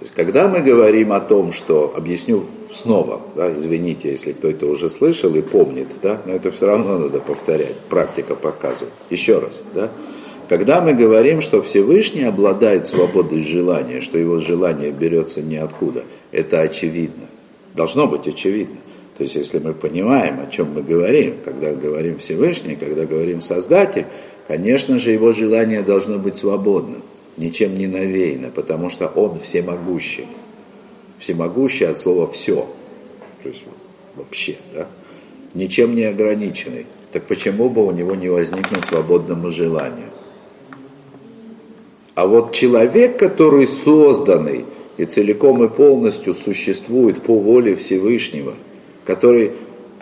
[0.00, 5.34] Есть, когда мы говорим о том, что, объясню снова, да, извините, если кто-то уже слышал
[5.34, 8.94] и помнит, да, но это все равно надо повторять, практика показывает.
[9.10, 9.90] Еще раз, да,
[10.48, 17.26] когда мы говорим, что Всевышний обладает свободой желания, что его желание берется ниоткуда, это очевидно.
[17.74, 18.76] Должно быть очевидно.
[19.20, 24.06] То есть, если мы понимаем, о чем мы говорим, когда говорим Всевышний, когда говорим Создатель,
[24.48, 27.02] конечно же, его желание должно быть свободным,
[27.36, 30.26] ничем не навеяно, потому что он всемогущий.
[31.18, 32.66] Всемогущий от слова «все»,
[33.42, 33.62] то есть
[34.16, 34.86] вообще, да?
[35.52, 36.86] ничем не ограниченный.
[37.12, 40.08] Так почему бы у него не возникнуть свободному желанию?
[42.14, 44.64] А вот человек, который созданный
[44.96, 48.54] и целиком и полностью существует по воле Всевышнего,
[49.10, 49.52] который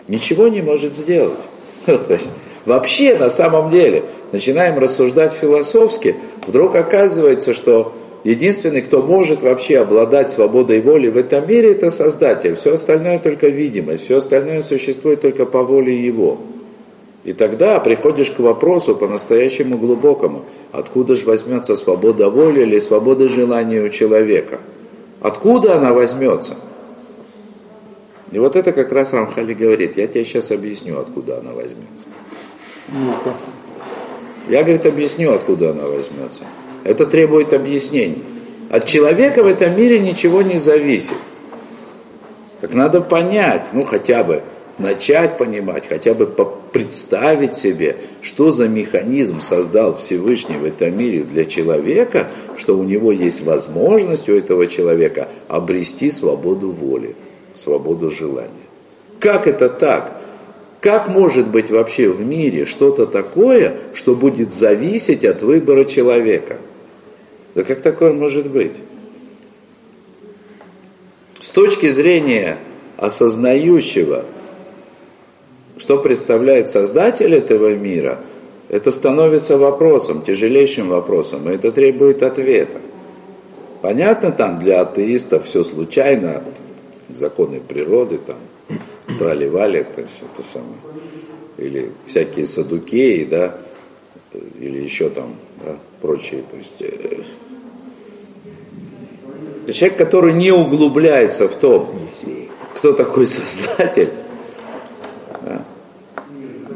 [0.07, 1.39] ничего не может сделать.
[1.85, 2.33] То есть
[2.65, 7.93] вообще на самом деле начинаем рассуждать философски, вдруг оказывается, что
[8.23, 12.55] единственный, кто может вообще обладать свободой воли в этом мире, это Создатель.
[12.55, 16.37] Все остальное только видимость, все остальное существует только по воле Его.
[17.23, 20.43] И тогда приходишь к вопросу по-настоящему глубокому.
[20.71, 24.59] Откуда же возьмется свобода воли или свобода желания у человека?
[25.19, 26.55] Откуда она возьмется?
[28.31, 32.07] И вот это как раз Рамхали говорит, я тебе сейчас объясню, откуда она возьмется.
[32.89, 33.15] ну
[34.47, 36.43] Я, говорит, объясню, откуда она возьмется.
[36.83, 38.23] Это требует объяснений.
[38.69, 41.17] От человека в этом мире ничего не зависит.
[42.61, 44.43] Так надо понять, ну хотя бы,
[44.77, 46.27] начать понимать, хотя бы
[46.71, 53.11] представить себе, что за механизм создал Всевышний в этом мире для человека, что у него
[53.11, 57.15] есть возможность у этого человека обрести свободу воли,
[57.55, 58.49] свободу желания.
[59.19, 60.19] Как это так?
[60.81, 66.57] Как может быть вообще в мире что-то такое, что будет зависеть от выбора человека?
[67.53, 68.71] Да как такое может быть?
[71.41, 72.57] С точки зрения
[72.97, 74.25] осознающего,
[75.77, 78.19] что представляет Создатель этого мира,
[78.69, 82.77] это становится вопросом, тяжелейшим вопросом, и это требует ответа.
[83.81, 86.43] Понятно, там для атеистов все случайно,
[87.09, 88.37] законы природы, там,
[89.17, 90.77] трали-вали, это все то самое.
[91.57, 93.57] Или всякие садукеи, да,
[94.33, 96.43] или еще там, да, прочие.
[96.43, 97.23] То есть, э,
[99.73, 101.89] человек, который не углубляется в том,
[102.75, 104.09] кто такой Создатель,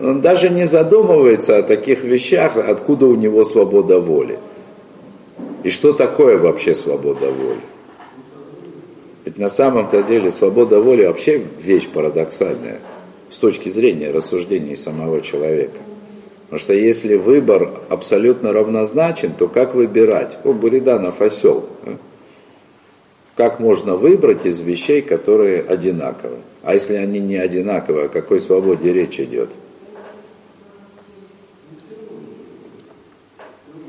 [0.03, 4.37] он даже не задумывается о таких вещах, откуда у него свобода воли.
[5.63, 7.61] И что такое вообще свобода воли?
[9.25, 12.79] Ведь на самом-то деле свобода воли вообще вещь парадоксальная
[13.29, 15.77] с точки зрения рассуждений самого человека.
[16.43, 20.37] Потому что если выбор абсолютно равнозначен, то как выбирать?
[20.43, 21.65] О, Буриданов осел.
[21.85, 21.93] Да?
[23.35, 26.37] Как можно выбрать из вещей, которые одинаковы?
[26.61, 29.49] А если они не одинаковые, о какой свободе речь идет?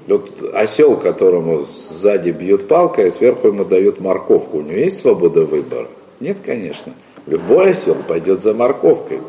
[0.06, 5.44] Вот осел, которому сзади бьют палкой, а сверху ему дают морковку, у него есть свобода
[5.44, 5.88] выбора?
[6.20, 6.92] Нет, конечно.
[7.26, 9.20] Любой осел пойдет за морковкой.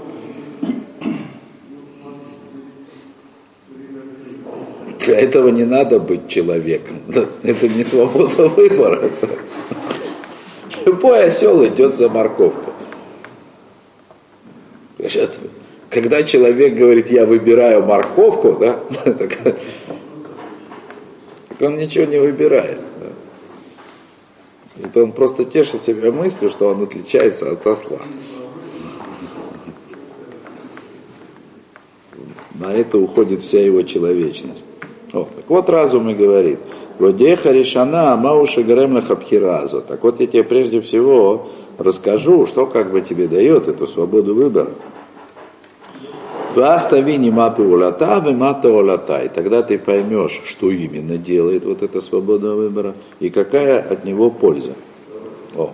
[5.06, 7.00] Для этого не надо быть человеком.
[7.44, 9.10] Это не свобода выбора.
[10.86, 12.72] Любой осел идет за морковку.
[15.90, 18.80] Когда человек говорит, я выбираю морковку, да,
[21.58, 22.80] так, он ничего не выбирает.
[23.00, 23.08] Да.
[24.86, 28.00] Это он просто тешит себя мыслью, что он отличается от осла.
[32.54, 34.66] На это уходит вся его человечность.
[35.14, 36.60] О, так вот разум и говорит,
[36.98, 39.82] Водеха решана амауша гаремна хабхиразу.
[39.82, 44.72] Так вот я тебе прежде всего расскажу, что как бы тебе дает эту свободу выбора.
[46.56, 49.24] Ваставини мапы улата, мата улата.
[49.24, 54.30] И тогда ты поймешь, что именно делает вот эта свобода выбора и какая от него
[54.30, 54.74] польза.
[55.56, 55.72] О.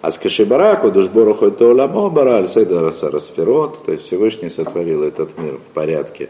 [0.00, 5.58] А с Кашибараку душборуху это уламо бараль сейдара сферот, то есть Всевышний сотворил этот мир
[5.58, 6.28] в порядке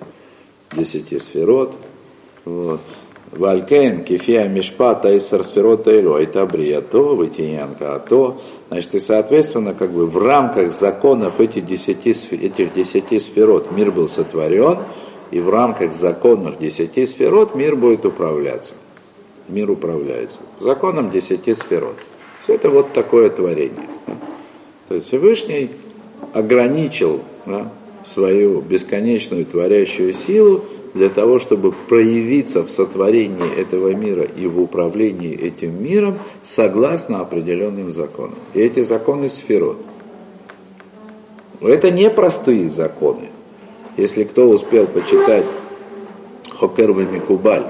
[0.76, 1.72] десяти сферот.
[2.44, 2.80] Вот.
[3.30, 8.42] Валькен, кефия мишпата из сферот эйло, это брията, вытиянка, а то.
[8.72, 14.08] Значит, и соответственно, как бы в рамках законов этих десяти, этих десяти сферот мир был
[14.08, 14.78] сотворен,
[15.30, 18.72] и в рамках законов десяти сферот мир будет управляться.
[19.46, 20.38] Мир управляется.
[20.58, 21.96] Законом десяти сферот.
[22.42, 23.90] Все это вот такое творение.
[24.88, 25.72] То есть Всевышний
[26.32, 27.70] ограничил да,
[28.06, 35.34] свою бесконечную творящую силу для того, чтобы проявиться в сотворении этого мира и в управлении
[35.34, 38.36] этим миром согласно определенным законам.
[38.54, 39.78] И эти законы сферот.
[41.60, 43.28] Это не простые законы.
[43.96, 45.46] Если кто успел почитать
[46.58, 47.66] Хокер Микубаль,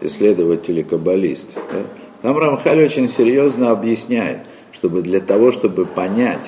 [0.00, 1.82] исследователь и каббалист, да,
[2.22, 4.40] там Рамхаль очень серьезно объясняет,
[4.72, 6.46] чтобы для того, чтобы понять,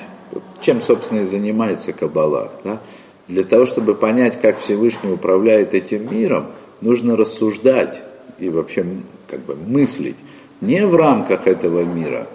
[0.59, 2.81] чем, собственно, и занимается Каббала, да,
[3.31, 6.47] для того, чтобы понять, как Всевышний управляет этим миром,
[6.81, 8.01] нужно рассуждать
[8.39, 8.85] и вообще
[9.29, 10.17] как бы мыслить
[10.59, 12.27] не в рамках этого мира,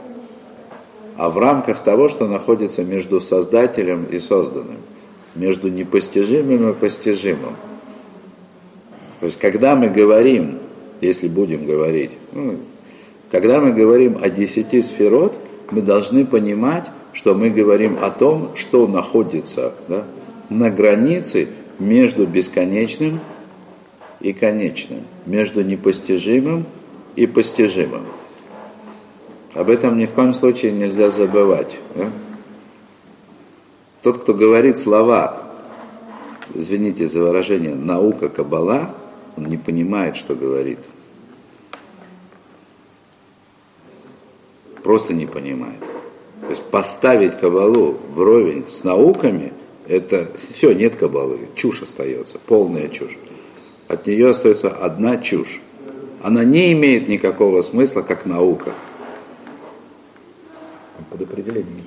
[1.18, 4.78] а в рамках того, что находится между Создателем и созданным,
[5.34, 7.56] между непостижимым и постижимым.
[9.20, 10.60] То есть, когда мы говорим,
[11.02, 12.56] если будем говорить, ну,
[13.30, 15.34] когда мы говорим о десяти сферот,
[15.70, 20.06] мы должны понимать, что мы говорим о том, что находится да,
[20.48, 23.20] на границе между бесконечным
[24.20, 26.66] и конечным, между непостижимым
[27.16, 28.06] и постижимым.
[29.54, 31.78] Об этом ни в коем случае нельзя забывать.
[31.94, 32.10] Да?
[34.02, 35.52] Тот, кто говорит слова,
[36.54, 38.94] извините за выражение, наука Каббала,
[39.36, 40.78] он не понимает, что говорит.
[44.82, 45.80] Просто не понимает.
[46.42, 49.52] То есть поставить Кабалу вровень с науками–
[49.88, 53.16] это все, нет кабалы, чушь остается, полная чушь.
[53.88, 55.60] От нее остается одна чушь.
[56.22, 58.72] Она не имеет никакого смысла, как наука.
[61.10, 61.86] Под определением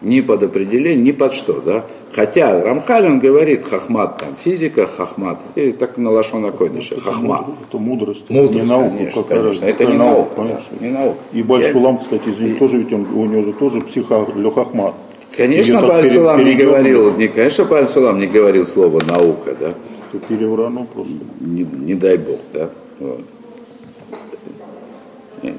[0.00, 1.84] ни под определение, ни под что, да.
[2.12, 7.46] Хотя Рамхаль, он говорит, хахмат, там, физика, хахмат, и так на лашона койдыше, хахма.
[7.68, 8.90] Это мудрость, мудрость не наука.
[8.90, 9.66] Конечно, какая конечно.
[9.66, 9.84] разница?
[9.84, 10.66] Это не наука, конечно.
[10.70, 11.18] да, не наука.
[11.32, 12.00] И Бальшулам, Я...
[12.02, 12.58] кстати, извините, И...
[12.58, 14.94] тоже ведь он, у него же тоже психа хахмат.
[15.36, 19.74] Конечно, Бальсулам не говорил, не, конечно, Бальсулам не говорил слово наука, да.
[20.10, 21.12] Тут переврано просто.
[21.40, 22.70] Не, не дай бог, да.
[22.98, 23.20] Вот.
[25.42, 25.56] Нет.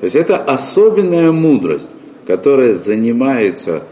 [0.00, 1.88] То есть это особенная мудрость,
[2.26, 3.82] которая занимается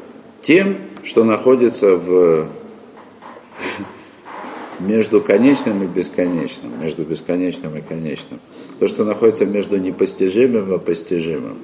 [0.43, 2.47] тем, что находится в
[4.79, 8.39] между конечным и бесконечным, между бесконечным и конечным.
[8.79, 11.57] То, что находится между непостижимым и постижимым.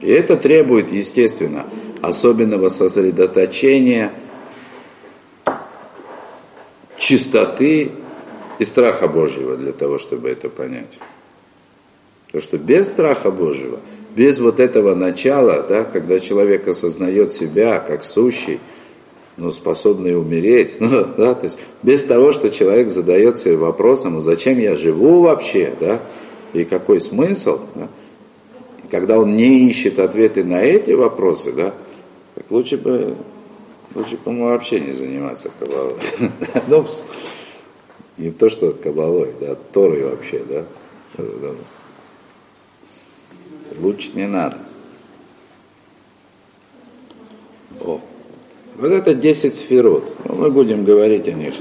[0.00, 1.66] И это требует, естественно,
[2.00, 4.12] особенного сосредоточения,
[6.96, 7.92] чистоты
[8.58, 10.98] и страха Божьего для того, чтобы это понять.
[12.26, 13.80] Потому что без страха Божьего,
[14.14, 18.60] без вот этого начала, да, когда человек осознает себя как сущий,
[19.36, 24.58] но способный умереть, ну, да, то есть без того, что человек задает себе вопросом, зачем
[24.58, 26.02] я живу вообще, да,
[26.52, 27.88] и какой смысл, да,
[28.90, 31.74] когда он не ищет ответы на эти вопросы, да,
[32.34, 33.16] так лучше бы,
[33.94, 35.96] лучше бы ему вообще не заниматься кабалой.
[36.68, 36.86] ну,
[38.16, 40.64] не то, что кабалой, да, Торой вообще, да.
[43.78, 44.58] Лучше не надо.
[47.80, 48.00] О.
[48.76, 50.12] Вот это 10 сферот.
[50.24, 51.54] Ну, мы будем говорить о них.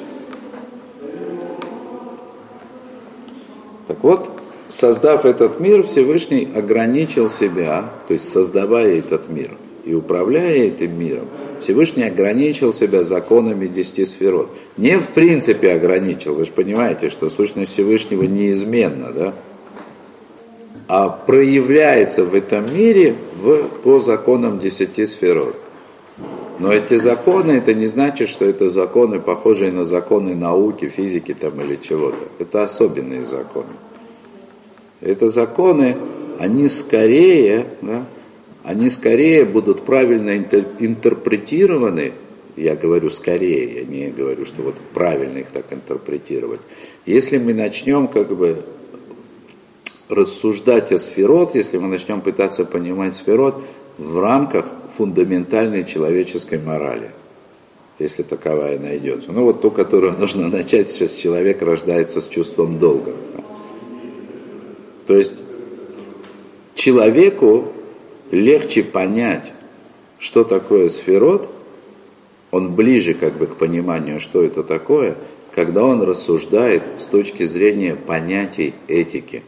[3.87, 4.36] Так вот,
[4.69, 11.27] создав этот мир, Всевышний ограничил себя, то есть создавая этот мир и управляя этим миром,
[11.61, 14.49] Всевышний ограничил себя законами десяти сферот.
[14.75, 19.33] Не в принципе ограничил, вы же понимаете, что сущность Всевышнего неизменна, да?
[20.87, 25.55] а проявляется в этом мире в, по законам десяти сферот.
[26.59, 31.61] Но эти законы, это не значит, что это законы, похожие на законы науки, физики там
[31.61, 32.17] или чего-то.
[32.39, 33.67] Это особенные законы.
[35.01, 35.97] Это законы,
[36.39, 38.05] они скорее, да,
[38.63, 42.13] они скорее будут правильно интерпретированы,
[42.55, 46.61] я говорю скорее, я не говорю, что вот правильно их так интерпретировать,
[47.05, 48.63] если мы начнем как бы
[50.09, 53.63] рассуждать о сферот, если мы начнем пытаться понимать сферот
[53.97, 54.65] в рамках
[54.97, 57.11] фундаментальной человеческой морали,
[57.99, 59.31] если таковая найдется.
[59.31, 63.13] Ну вот ту, которую нужно начать, сейчас человек рождается с чувством долга.
[65.07, 65.33] То есть
[66.75, 67.71] человеку
[68.29, 69.53] легче понять,
[70.19, 71.49] что такое сферот,
[72.51, 75.15] он ближе как бы к пониманию, что это такое,
[75.53, 79.43] когда он рассуждает с точки зрения понятий этики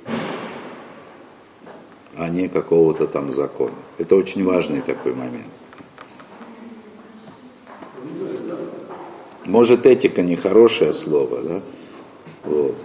[2.20, 3.76] а не какого-то там закона.
[3.97, 5.47] Это очень важный такой момент.
[9.45, 11.64] Может, этика не хорошее слово, да?
[12.43, 12.76] Вот.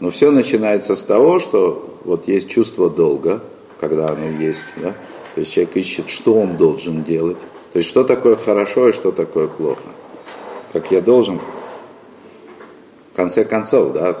[0.00, 3.42] Но все начинается с того, что вот есть чувство долга,
[3.80, 4.94] когда оно есть, да?
[5.34, 7.38] То есть человек ищет, что он должен делать.
[7.72, 9.88] То есть что такое хорошо и что такое плохо.
[10.72, 11.40] Как я должен,
[13.12, 14.18] в конце концов, да,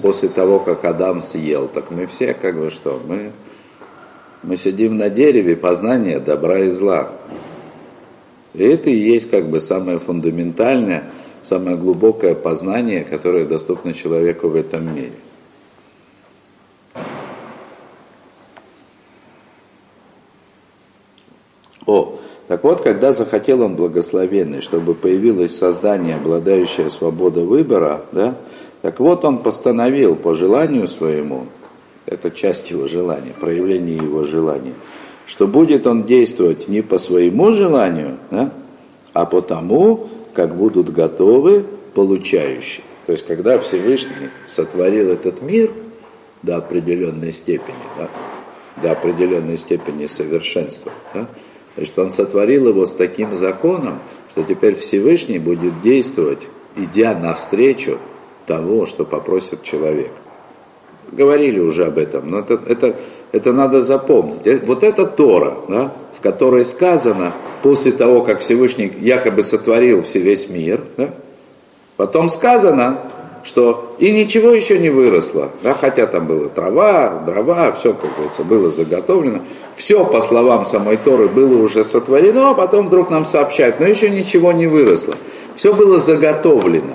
[0.00, 3.32] после того, как Адам съел, так мы все как бы что, мы
[4.46, 7.10] мы сидим на дереве познания добра и зла.
[8.54, 11.10] И это и есть как бы самое фундаментальное,
[11.46, 15.12] самое глубокое познание, которое доступно человеку в этом мире.
[21.86, 22.18] О,
[22.48, 28.34] так вот, когда захотел он благословенный, чтобы появилось создание, обладающее свободой выбора, да,
[28.82, 31.46] так вот он постановил по желанию своему,
[32.06, 34.74] это часть его желания, проявление его желания,
[35.26, 38.50] что будет он действовать не по своему желанию, да,
[39.12, 41.64] а по тому, как будут готовы
[41.94, 42.84] получающие.
[43.06, 45.72] То есть, когда Всевышний сотворил этот мир
[46.42, 48.10] до определенной степени, да,
[48.82, 51.28] до определенной степени совершенства, да,
[51.74, 54.00] значит, он сотворил его с таким законом,
[54.32, 57.98] что теперь Всевышний будет действовать, идя навстречу
[58.46, 60.12] того, что попросит человек.
[61.10, 62.96] Говорили уже об этом, но это, это,
[63.32, 64.46] это надо запомнить.
[64.46, 70.20] Э, вот это Тора, да, в которой сказано, после того, как Всевышний якобы сотворил все
[70.20, 71.10] весь мир, да,
[71.96, 73.00] потом сказано,
[73.44, 78.42] что и ничего еще не выросло, да, хотя там была трава, дрова, все, как говорится,
[78.42, 79.40] было заготовлено,
[79.76, 84.10] все, по словам самой Торы, было уже сотворено, а потом вдруг нам сообщают, но еще
[84.10, 85.14] ничего не выросло.
[85.54, 86.94] Все было заготовлено.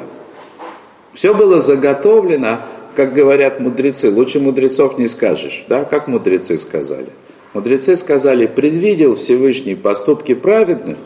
[1.14, 2.60] Все было заготовлено,
[2.96, 5.66] как говорят мудрецы, лучше мудрецов не скажешь.
[5.68, 5.84] Да?
[5.84, 7.10] Как мудрецы сказали?
[7.54, 10.98] Мудрецы сказали, предвидел Всевышний поступки праведных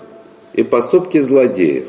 [0.54, 1.86] и поступки злодеев.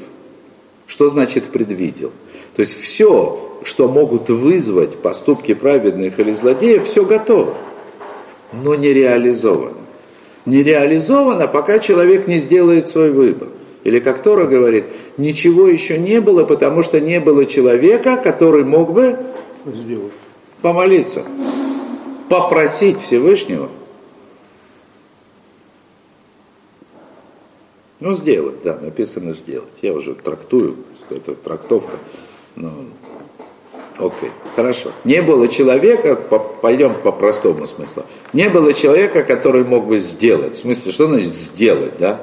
[0.87, 2.13] Что значит предвидел?
[2.55, 7.55] То есть все, что могут вызвать поступки праведных или злодеев, все готово,
[8.53, 9.77] но не реализовано.
[10.47, 13.49] Не реализовано, пока человек не сделает свой выбор.
[13.85, 14.85] Или как Тора говорит,
[15.17, 19.19] ничего еще не было, потому что не было человека, который мог бы
[19.67, 20.13] сделать?
[20.63, 21.23] Помолиться.
[22.29, 23.69] Попросить Всевышнего.
[27.99, 29.73] Ну, сделать, да, написано сделать.
[29.81, 30.77] Я уже трактую,
[31.09, 31.97] это трактовка.
[32.55, 32.91] Ну,
[33.99, 34.93] окей, хорошо.
[35.05, 40.55] Не было человека, по, пойдем по простому смыслу, не было человека, который мог бы сделать.
[40.55, 42.21] В смысле, что значит сделать, да?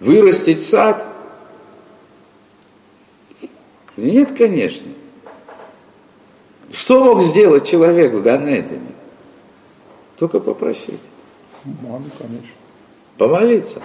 [0.00, 1.06] Вырастить сад?
[3.96, 4.88] Нет, конечно.
[6.72, 8.80] Что мог сделать человек в Ганедане?
[10.18, 11.00] Только попросить.
[11.64, 12.50] Маму, конечно.
[13.16, 13.80] Помолиться.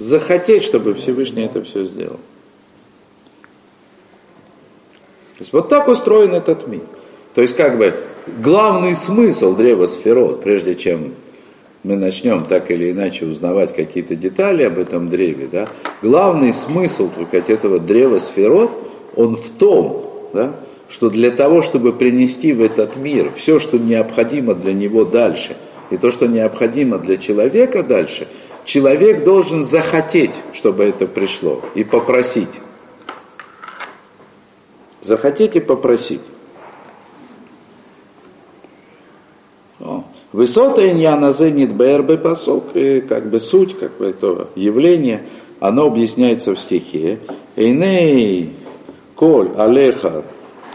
[0.00, 2.18] Захотеть, чтобы Всевышний это все сделал.
[5.36, 6.80] То есть вот так устроен этот мир.
[7.34, 7.94] То есть как бы
[8.42, 11.14] главный смысл древа сферот, прежде чем
[11.82, 15.68] мы начнем так или иначе узнавать какие-то детали об этом древе, да,
[16.00, 18.70] главный смысл только этого древа сферот,
[19.16, 20.54] он в том, да,
[20.88, 25.56] что для того, чтобы принести в этот мир все, что необходимо для него дальше,
[25.90, 28.28] и то, что необходимо для человека дальше,
[28.70, 32.48] человек должен захотеть, чтобы это пришло, и попросить.
[35.02, 36.20] Захотеть и попросить.
[40.30, 45.24] Высота иньяна зенит БРБ посок, и как бы суть, как бы это явление,
[45.58, 47.18] оно объясняется в стихе.
[47.56, 48.54] Эйней
[49.16, 50.22] коль алеха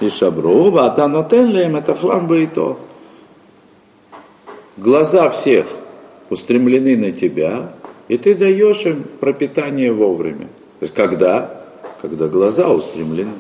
[0.02, 2.78] и шабру, вата нотен это хлам и то.
[4.76, 5.68] Глаза всех
[6.30, 7.72] устремлены на тебя,
[8.08, 10.47] и ты даешь им пропитание вовремя.
[10.80, 11.64] То есть когда?
[12.01, 13.34] Когда глаза устремлены.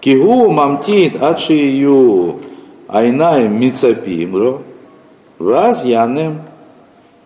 [0.00, 2.40] Кигу мамтит ачию
[2.86, 4.62] айнай мицапимро,
[5.38, 6.42] вас янем,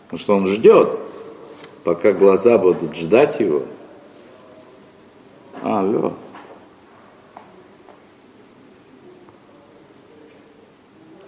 [0.05, 0.89] потому что он ждет,
[1.85, 3.63] пока глаза будут ждать его.
[5.63, 6.15] Алло.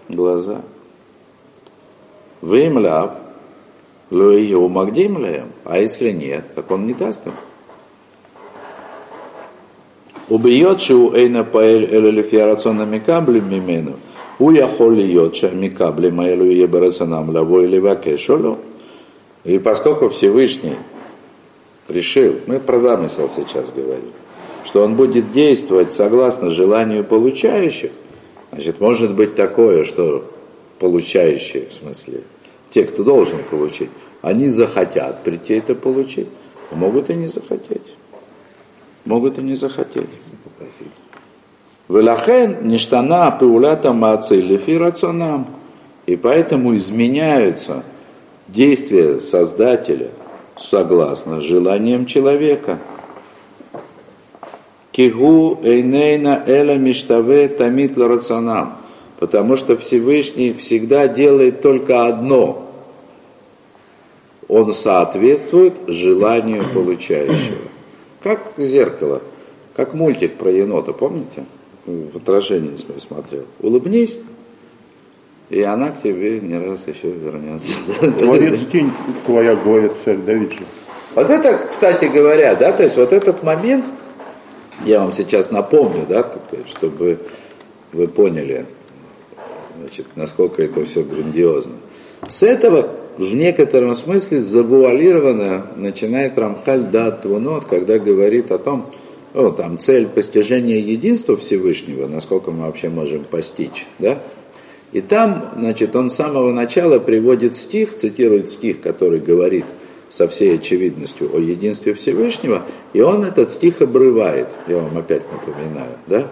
[0.09, 0.63] Глаза.
[2.45, 3.13] Вим ляв,
[4.11, 7.33] луию магдим леем, а если нет, так он не даст им.
[10.29, 13.95] Убьет шиу эйна паэль или элифьярацона микабли мимену,
[14.39, 18.59] у яхоли йотша микабли маэлю ебарасанам лаво или вакешолю.
[19.45, 20.77] И поскольку Всевышний
[21.89, 24.13] решил, мы про замысел сейчас говорим,
[24.65, 27.93] что он будет действовать согласно желанию получающих,
[28.53, 30.25] значит, может быть такое, что
[30.79, 32.23] получающие, в смысле,
[32.75, 36.29] те, кто должен получить, они захотят прийти это получить,
[36.71, 37.95] а могут и не захотеть
[39.05, 40.09] могут и не захотеть.
[41.89, 45.47] Велахен ништана пеулята мацы лефирационам.
[46.07, 47.83] И поэтому изменяются
[48.49, 50.11] действия Создателя
[50.57, 52.79] согласно желаниям человека.
[54.93, 58.77] Кигу эйнейна эла миштаве тамит рационам.
[59.19, 62.64] Потому что Всевышний всегда делает только одно.
[64.49, 67.69] Он соответствует желанию получающего.
[68.23, 69.23] Как зеркало,
[69.75, 71.45] как мультик про енота, помните?
[71.87, 73.45] В отражении смотрел.
[73.61, 74.19] Улыбнись,
[75.51, 77.77] и она к тебе не раз еще вернется.
[78.01, 78.91] Творец тень
[79.27, 80.65] твоя, говорит царь Давид же.
[81.15, 83.85] Вот это, кстати говоря, да, то есть вот этот момент,
[84.85, 86.29] я вам сейчас напомню, да,
[86.67, 87.19] чтобы
[87.93, 88.67] вы поняли,
[89.79, 91.75] значит, насколько это все грандиозно.
[92.27, 98.91] С этого в некотором смысле завуалированно начинает Рамхаль дат Твунот, когда говорит о том,
[99.35, 104.19] о, там цель постижения единства Всевышнего, насколько мы вообще можем постичь, да?
[104.93, 109.65] И там, значит, он с самого начала приводит стих, цитирует стих, который говорит
[110.09, 112.63] со всей очевидностью о единстве Всевышнего,
[112.93, 116.29] и он этот стих обрывает, я вам опять напоминаю, да?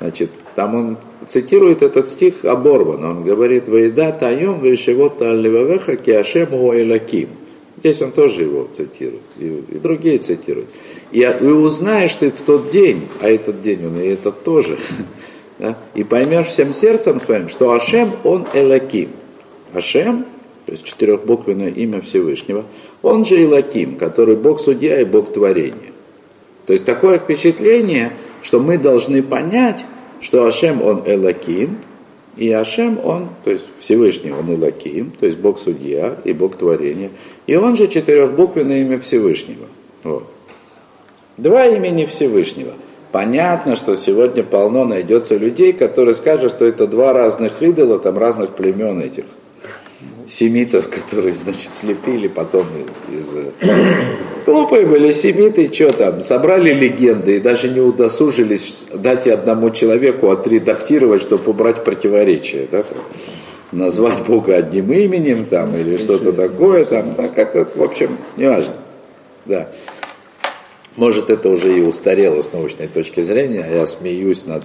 [0.00, 0.96] Значит, там он
[1.28, 3.04] цитирует этот стих оборван.
[3.04, 7.28] Он говорит, «Ваида таем вешевота алливавеха киашем элаким».
[7.76, 10.68] Здесь он тоже его цитирует, и, и другие цитируют.
[11.12, 14.78] И, и узнаешь ты в тот день, а этот день он и этот тоже,
[15.58, 19.10] да, и поймешь всем сердцем своим, что Ашем, он Элаким.
[19.74, 20.24] Ашем,
[20.64, 22.64] то есть четырехбуквенное имя Всевышнего,
[23.02, 25.92] он же Элаким, который Бог судья и Бог творения.
[26.66, 29.84] То есть такое впечатление, что мы должны понять,
[30.26, 31.78] что Ашем он Элаким,
[32.36, 37.10] и Ашем он, то есть Всевышний он Элаким, то есть Бог судья и Бог творения,
[37.46, 39.66] и он же четырехбуквенное имя Всевышнего.
[40.02, 40.24] Вот.
[41.36, 42.72] Два имени Всевышнего.
[43.12, 48.50] Понятно, что сегодня полно найдется людей, которые скажут, что это два разных идола, там разных
[48.56, 49.26] племен этих
[50.28, 52.66] семитов, которые, значит, слепили потом
[53.10, 53.32] из...
[54.44, 61.22] Глупые были семиты, что там, собрали легенды и даже не удосужились дать одному человеку отредактировать,
[61.22, 62.98] чтобы убрать противоречия, да, там,
[63.72, 68.74] назвать Бога одним именем там или что-то такое там, да, как-то, в общем, неважно,
[69.44, 69.68] да.
[70.96, 74.64] Может, это уже и устарело с научной точки зрения, а я смеюсь над,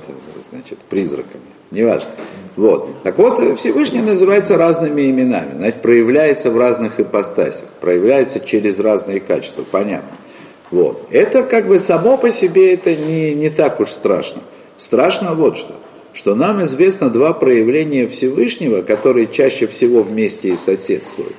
[0.50, 2.12] значит, призраками, неважно.
[2.56, 3.02] Вот.
[3.04, 9.64] Так вот, Всевышний называется разными именами, значит, проявляется в разных ипостасях, проявляется через разные качества,
[9.70, 10.18] понятно.
[10.70, 11.08] Вот.
[11.12, 14.42] Это как бы само по себе это не, не так уж страшно.
[14.78, 15.76] Страшно вот что,
[16.14, 21.36] что нам известно два проявления Всевышнего, которые чаще всего вместе и соседствуют.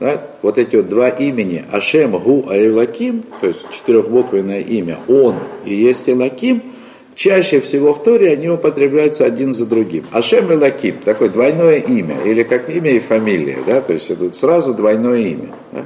[0.00, 0.28] Да?
[0.42, 6.08] Вот эти вот два имени, Ашем, Гу, Айлаким, то есть четырехбуквенное имя, Он и есть
[6.08, 6.62] Илаким–
[7.20, 10.06] чаще всего в Торе они употребляются один за другим.
[10.10, 14.32] Ашем и Лаким, такое двойное имя, или как имя и фамилия, да, то есть это
[14.32, 15.50] сразу двойное имя.
[15.70, 15.84] Да?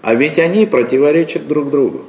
[0.00, 2.06] А ведь они противоречат друг другу.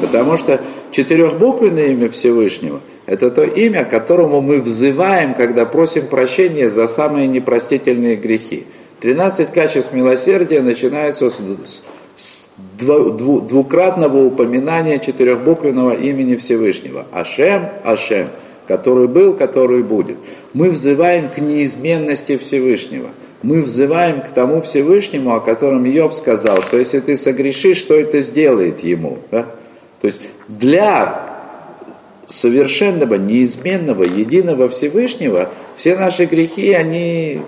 [0.00, 0.60] Потому что
[0.90, 8.16] четырехбуквенное имя Всевышнего– это то имя, которому мы взываем, когда просим прощения за самые непростительные
[8.16, 8.66] грехи.
[8.98, 11.40] 13 качеств милосердия начинаются с,
[12.78, 17.06] двукратного упоминания четырехбуквенного имени Всевышнего.
[17.12, 18.28] Ашем, Ашем,
[18.66, 20.16] который был, который будет.
[20.52, 23.10] Мы взываем к неизменности Всевышнего.
[23.42, 28.18] Мы взываем к тому Всевышнему, о котором Йоб сказал, что если ты согрешишь, что это
[28.20, 29.18] сделает ему.
[29.30, 29.46] Да?
[30.00, 31.28] То есть для
[32.26, 37.42] совершенного, неизменного, единого Всевышнего все наши грехи, они,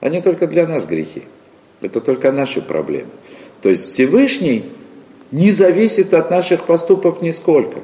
[0.00, 1.22] они только для нас грехи.
[1.80, 3.10] Это только наши проблемы.
[3.66, 4.66] То есть Всевышний
[5.32, 7.80] не зависит от наших поступков нисколько.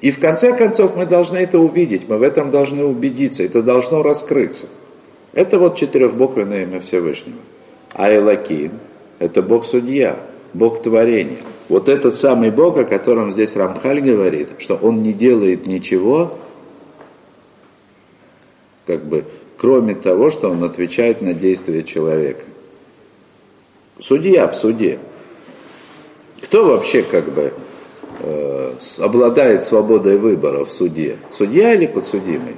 [0.00, 4.02] И в конце концов мы должны это увидеть, мы в этом должны убедиться, это должно
[4.02, 4.66] раскрыться.
[5.32, 7.38] Это вот четырехбуквенное имя Всевышнего.
[7.92, 8.72] А Элаким–
[9.20, 10.18] это Бог-судья,
[10.54, 11.38] Бог творения.
[11.68, 16.36] Вот этот самый Бог, о котором здесь Рамхаль говорит, что он не делает ничего,
[18.86, 19.24] как бы,
[19.56, 22.42] кроме того, что он отвечает на действия человека.
[23.98, 24.98] Судья в суде.
[26.42, 27.52] Кто вообще как бы
[28.20, 31.16] э, обладает свободой выбора в суде?
[31.30, 32.56] Судья или подсудимый?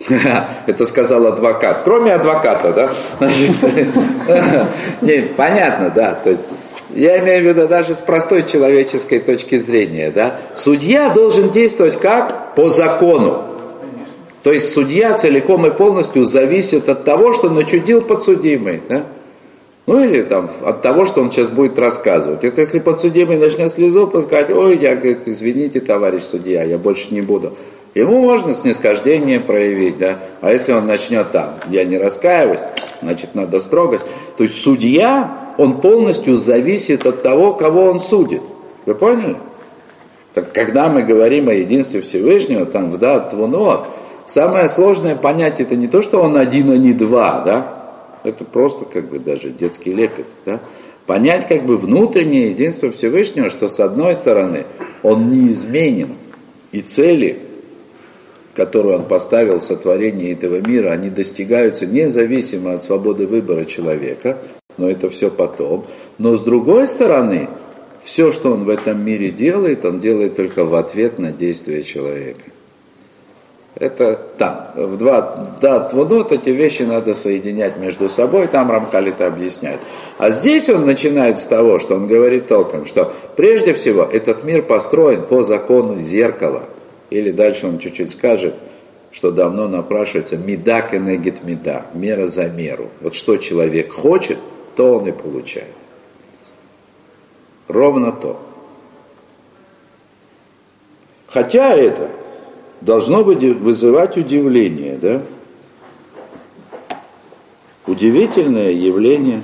[0.66, 1.82] Это сказал адвокат.
[1.84, 2.92] Кроме адвоката, да?
[5.02, 6.14] Нет, понятно, да.
[6.14, 6.48] То есть
[6.94, 10.38] я имею в виду даже с простой человеческой точки зрения, да.
[10.54, 12.54] Судья должен действовать как?
[12.54, 13.47] По закону.
[14.42, 18.82] То есть судья целиком и полностью зависит от того, что начудил подсудимый.
[18.88, 19.04] Да?
[19.86, 22.44] Ну или там от того, что он сейчас будет рассказывать.
[22.44, 27.22] Это если подсудимый начнет слезу пускать, ой, я, говорит, извините, товарищ судья, я больше не
[27.22, 27.56] буду.
[27.94, 30.18] Ему можно снисхождение проявить, да.
[30.40, 32.60] А если он начнет там, я не раскаиваюсь,
[33.00, 34.04] значит надо строгость.
[34.36, 38.42] То есть судья, он полностью зависит от того, кого он судит.
[38.86, 39.36] Вы поняли?
[40.34, 43.86] Так когда мы говорим о единстве Всевышнего, там в дат твунот,
[44.28, 47.74] самое сложное понять это не то, что он один, а не два, да.
[48.22, 50.60] Это просто как бы даже детский лепет, да.
[51.06, 54.66] Понять как бы внутреннее единство Всевышнего, что с одной стороны
[55.02, 56.14] он неизменен,
[56.70, 57.48] и цели
[58.58, 64.38] которую он поставил в сотворении этого мира, они достигаются независимо от свободы выбора человека,
[64.76, 65.86] но это все потом.
[66.18, 67.48] Но с другой стороны,
[68.02, 72.40] все, что он в этом мире делает, он делает только в ответ на действия человека.
[73.78, 79.28] Это там, в два, да, вот эти вещи надо соединять между собой, там Рамхаль это
[79.28, 79.78] объясняет.
[80.18, 84.62] А здесь он начинает с того, что он говорит толком, что прежде всего этот мир
[84.62, 86.64] построен по закону зеркала–
[87.10, 88.54] или дальше он чуть-чуть скажет,
[89.10, 92.90] что давно напрашивается меда кенегит меда, мера за меру.
[93.00, 94.38] Вот что человек хочет,
[94.76, 95.74] то он и получает.
[97.66, 98.40] Ровно то.
[101.28, 102.10] Хотя это
[102.80, 105.22] должно вызывать удивление, да?
[107.86, 109.42] Удивительное явление.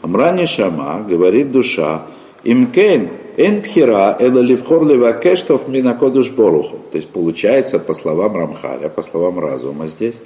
[0.00, 2.06] Амрани Шама, говорит душа,
[2.44, 6.78] имкен Эн пхира эла ливхор левакештов минакодуш боруху.
[6.90, 10.18] То есть получается, по словам Рамхаля, по словам разума здесь,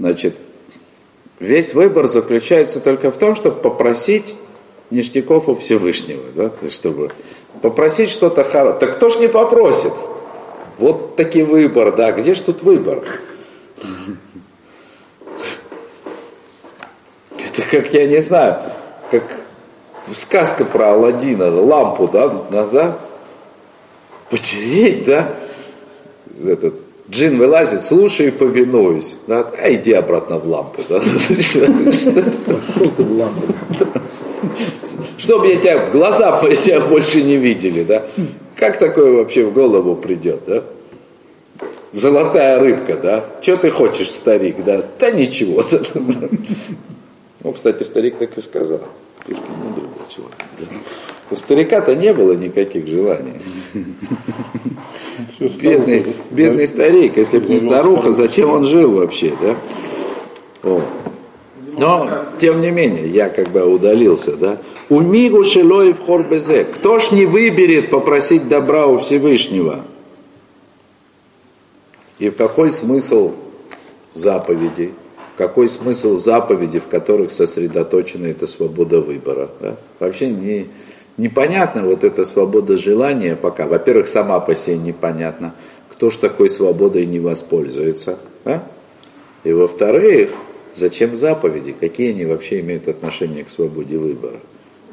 [0.00, 0.36] значит,
[1.38, 4.36] весь выбор заключается только в том, чтобы попросить
[4.90, 7.12] ништяков у Всевышнего, да, чтобы
[7.62, 8.80] попросить что-то хорошее.
[8.80, 9.92] Так кто ж не попросит?
[10.80, 13.04] Вот таки выбор, да, где ж тут выбор?
[17.36, 18.62] Это как, я не знаю,
[19.10, 19.24] как
[20.14, 22.28] сказка про Алладина, лампу, да,
[22.64, 22.98] да,
[24.30, 25.34] потереть, да,
[26.42, 26.76] этот,
[27.10, 30.98] джин вылазит, слушай и повинуюсь, да, а иди обратно в лампу, да.
[35.18, 38.06] Чтобы я тебя, глаза тебя больше не видели, да.
[38.56, 40.64] Как такое вообще в голову придет, да?
[41.92, 43.24] Золотая рыбка, да?
[43.40, 44.84] Что ты хочешь, старик, да?
[44.98, 45.62] Да ничего.
[47.42, 48.82] Ну, кстати, старик так и сказал.
[49.26, 50.36] Мудрый был человек.
[51.30, 53.40] У старика-то не было никаких желаний.
[55.38, 59.56] Бедный, бедный старик, если бы не старуха, зачем он жил вообще, да?
[60.64, 60.82] О.
[61.78, 64.58] Но, тем не менее, я как бы удалился, да?
[64.90, 66.64] У мигу шилой в хорбезе.
[66.64, 69.86] Кто ж не выберет попросить добра у Всевышнего?
[72.18, 73.32] И в какой смысл
[74.12, 74.92] заповедей?
[75.40, 79.48] какой смысл заповеди, в которых сосредоточена эта свобода выбора.
[79.58, 79.76] Да?
[79.98, 80.66] Вообще не,
[81.16, 83.66] Непонятно вот эта свобода желания пока.
[83.66, 85.54] Во-первых, сама по себе непонятна.
[85.90, 88.18] Кто ж такой свободой не воспользуется?
[88.44, 88.66] А?
[89.44, 90.30] И во-вторых,
[90.74, 91.74] зачем заповеди?
[91.78, 94.40] Какие они вообще имеют отношение к свободе выбора?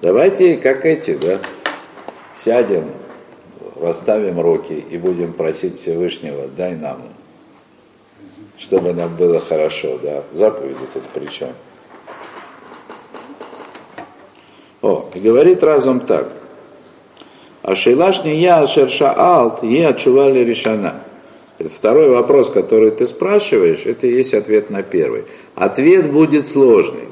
[0.02, 1.40] Давайте, как эти, да,
[2.34, 2.92] сядем,
[3.80, 7.02] расставим руки и будем просить Всевышнего, дай нам,
[8.58, 10.24] чтобы нам было хорошо, да.
[10.34, 11.50] Заповеди тут при чем?
[14.82, 16.32] О, и говорит разум так.
[17.64, 21.02] А шейлаш не я, шерша алт, е отчували решена.
[21.60, 25.26] Второй вопрос, который ты спрашиваешь, это и есть ответ на первый.
[25.56, 27.10] Ответ будет сложный,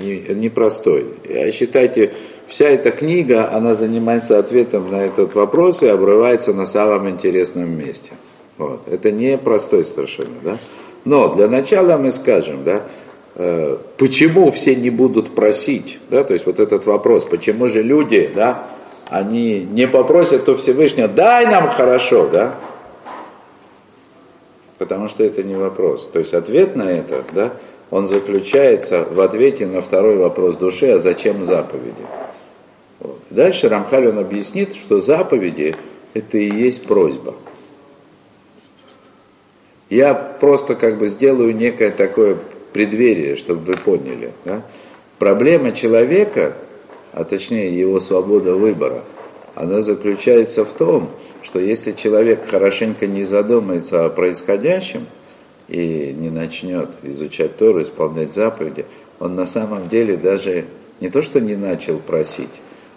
[0.00, 1.06] непростой.
[1.28, 2.12] Не считайте,
[2.46, 8.12] вся эта книга, она занимается ответом на этот вопрос и обрывается на самом интересном месте.
[8.56, 8.88] Вот.
[8.88, 10.58] Это не простой совершенно, да?
[11.04, 12.82] Но для начала мы скажем, да,
[13.36, 18.30] э, почему все не будут просить, да, то есть вот этот вопрос, почему же люди,
[18.34, 18.66] да,
[19.06, 22.56] они не попросят у Всевышнего, дай нам хорошо, да,
[24.76, 26.06] потому что это не вопрос.
[26.12, 27.52] То есть ответ на это, да,
[27.90, 32.06] он заключается в ответе на второй вопрос души, а зачем заповеди.
[33.00, 33.18] Вот.
[33.30, 35.76] Дальше Рамхаль он объяснит, что заповеди
[36.14, 37.34] это и есть просьба.
[39.88, 42.36] Я просто как бы сделаю некое такое
[42.72, 44.32] преддверие, чтобы вы поняли.
[44.44, 44.62] Да?
[45.18, 46.56] Проблема человека,
[47.12, 49.04] а точнее его свобода выбора,
[49.54, 51.10] она заключается в том,
[51.42, 55.06] что если человек хорошенько не задумается о происходящем
[55.68, 58.86] и не начнет изучать Тору, исполнять заповеди,
[59.20, 60.66] он на самом деле даже
[61.00, 62.50] не то, что не начал просить,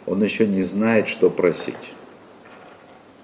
[0.06, 1.94] он еще не знает, что просить.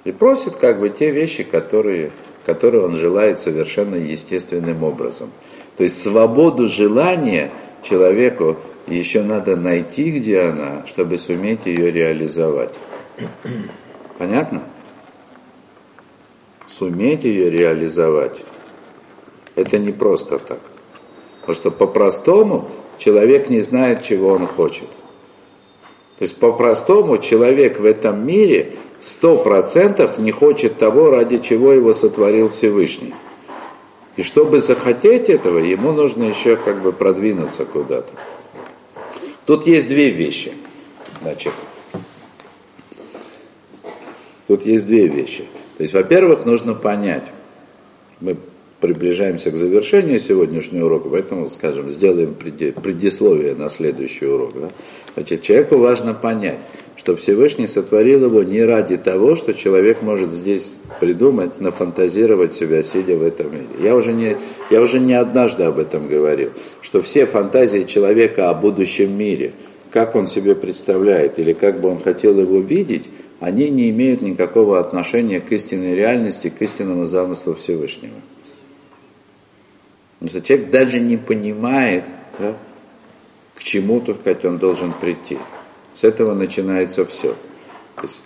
[0.04, 2.12] И просит как бы те вещи, которые,
[2.45, 5.32] которые он желает совершенно естественным образом.
[5.76, 7.52] То есть свободу желания
[7.84, 12.74] человеку еще надо найти, где она, чтобы суметь ее реализовать.
[14.18, 14.64] Понятно?
[16.68, 18.43] суметь ее реализовать,
[19.58, 20.60] это не просто так.
[21.41, 24.88] Потому что по-простому человек не знает, чего он хочет.
[26.18, 31.93] То есть по-простому человек в этом мире сто процентов не хочет того, ради чего его
[31.93, 33.16] сотворил Всевышний.
[34.16, 38.10] И чтобы захотеть этого, ему нужно еще как бы продвинуться куда-то.
[39.45, 40.53] Тут есть две вещи.
[41.22, 41.53] Значит,
[44.47, 45.45] тут есть две вещи.
[45.78, 47.26] То есть, во-первых, нужно понять,
[48.20, 48.38] мы
[48.80, 54.53] приближаемся к завершению сегодняшнего урока, поэтому, скажем, сделаем предисловие на следующий урок.
[54.53, 54.69] Да?
[55.15, 56.59] Значит, человеку важно понять,
[56.95, 63.15] что Всевышний сотворил его не ради того, что человек может здесь придумать, нафантазировать себя, сидя
[63.15, 63.67] в этом мире.
[63.82, 64.38] Я уже, не,
[64.69, 66.51] я уже не однажды об этом говорил,
[66.82, 69.53] что все фантазии человека о будущем мире,
[69.91, 73.05] как он себе представляет или как бы он хотел его видеть,
[73.39, 78.15] они не имеют никакого отношения к истинной реальности, к истинному замыслу Всевышнего.
[80.20, 82.05] Потому что человек даже не понимает,
[82.39, 82.55] да,
[83.55, 85.38] к чему, так сказать, он должен прийти.
[85.93, 87.36] С этого начинается все.
[87.95, 88.22] То есть,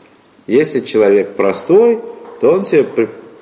[0.48, 2.00] если человек простой,
[2.39, 2.86] то он себе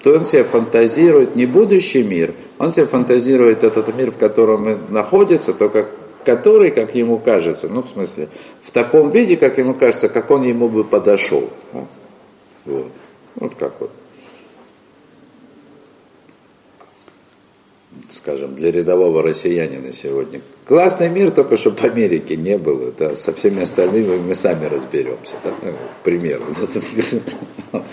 [0.02, 4.80] то он себе фантазирует не будущий мир, он себе фантазирует этот мир, в котором он
[4.90, 5.90] находится, то как
[6.26, 8.30] который, как ему кажется, ну, в смысле,
[8.62, 11.50] в таком виде, как ему кажется, как он ему бы подошел.
[12.66, 12.88] Вот,
[13.36, 13.92] вот как вот.
[18.20, 20.42] Скажем, для рядового россиянина сегодня.
[20.66, 22.92] Классный мир, только чтобы в Америке не было.
[22.98, 25.34] Да, со всеми остальными мы сами разберемся.
[25.44, 25.52] Да,
[27.72, 27.84] ну.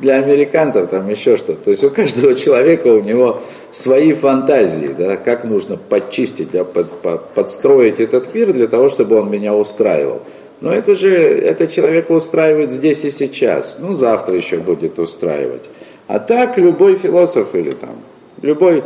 [0.00, 1.64] Для американцев там еще что-то.
[1.64, 6.90] То есть у каждого человека у него свои фантазии, да, как нужно подчистить, да, под,
[7.00, 10.22] под, подстроить этот мир для того, чтобы он меня устраивал.
[10.60, 13.76] Но это же, это человека устраивает здесь и сейчас.
[13.78, 15.62] Ну, завтра еще будет устраивать.
[16.08, 17.96] А так любой философ или там,
[18.42, 18.84] любой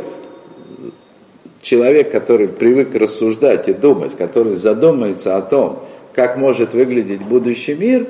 [1.61, 5.83] человек, который привык рассуждать и думать, который задумается о том,
[6.13, 8.07] как может выглядеть будущий мир,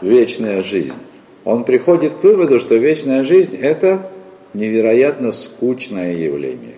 [0.00, 0.94] вечная жизнь,
[1.44, 4.10] он приходит к выводу, что вечная жизнь это
[4.54, 6.76] невероятно скучное явление.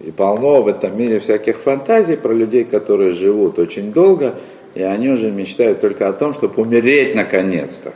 [0.00, 4.34] И полно в этом мире всяких фантазий про людей, которые живут очень долго,
[4.74, 7.92] и они уже мечтают только о том, чтобы умереть наконец-то.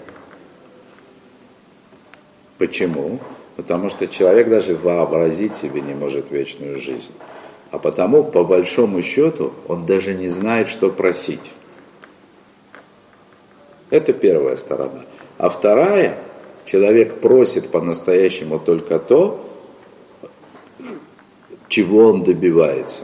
[2.58, 3.20] Почему?
[3.56, 7.12] Потому что человек даже вообразить себе не может вечную жизнь.
[7.70, 11.52] А потому, по большому счету, он даже не знает, что просить.
[13.90, 15.04] Это первая сторона.
[15.38, 16.18] А вторая,
[16.64, 19.44] человек просит по-настоящему только то,
[21.68, 23.02] чего он добивается.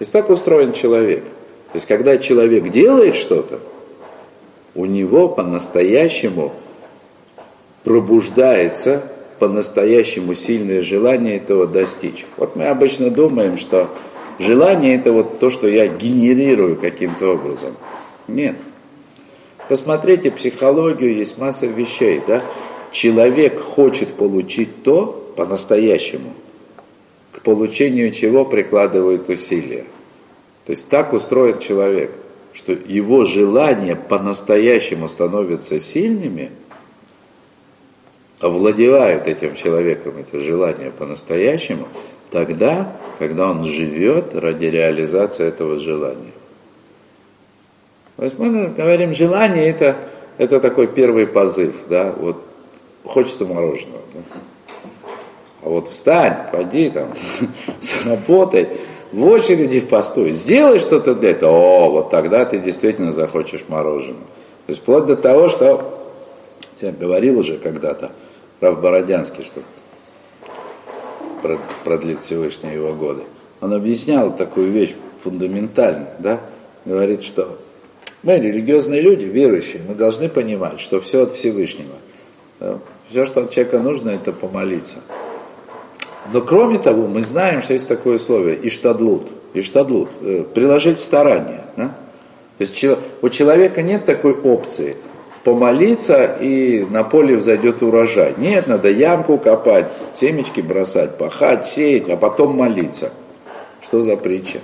[0.00, 1.24] И так устроен человек.
[1.24, 3.60] То есть, когда человек делает что-то,
[4.74, 6.52] у него по-настоящему
[7.84, 9.11] пробуждается
[9.42, 12.26] по-настоящему сильное желание этого достичь.
[12.36, 13.88] Вот мы обычно думаем, что
[14.38, 17.74] желание это вот то, что я генерирую каким-то образом.
[18.28, 18.54] Нет.
[19.68, 22.44] Посмотрите психологию, есть масса вещей, да?
[22.92, 26.34] Человек хочет получить то по-настоящему,
[27.32, 29.86] к получению чего прикладывает усилия.
[30.66, 32.12] То есть так устроен человек,
[32.52, 36.52] что его желания по-настоящему становятся сильными–
[38.42, 41.88] овладевают этим человеком, это желание по-настоящему,
[42.30, 46.32] тогда, когда он живет ради реализации этого желания.
[48.16, 49.96] То есть мы говорим, желание это,
[50.38, 52.42] это такой первый позыв, да, вот
[53.04, 54.02] хочется мороженого.
[54.12, 54.20] Да?
[55.62, 57.14] А вот встань, пойди там,
[57.80, 58.68] сработай,
[59.12, 64.24] в очереди постой, сделай что-то для этого, о, вот тогда ты действительно захочешь мороженого.
[64.66, 65.98] То есть вплоть до того, что
[66.80, 68.12] я говорил уже когда-то,
[68.62, 69.60] Рав Бородянский, что
[71.82, 73.24] продлит Всевышний его годы.
[73.60, 76.40] Он объяснял такую вещь фундаментальную, да,
[76.84, 77.58] говорит, что
[78.22, 81.96] мы, религиозные люди, верующие, мы должны понимать, что все от Всевышнего.
[83.08, 84.98] Все, что от человека нужно, это помолиться.
[86.32, 91.64] Но кроме того, мы знаем, что есть такое условие иштадлут, иштадлут, э, приложить старания.
[91.76, 91.88] Да?
[92.58, 92.84] То есть
[93.22, 94.96] у человека нет такой опции–
[95.44, 98.34] помолиться и на поле взойдет урожай.
[98.36, 103.12] Нет, надо ямку копать, семечки бросать, пахать, сеять, а потом молиться.
[103.80, 104.60] Что за притча?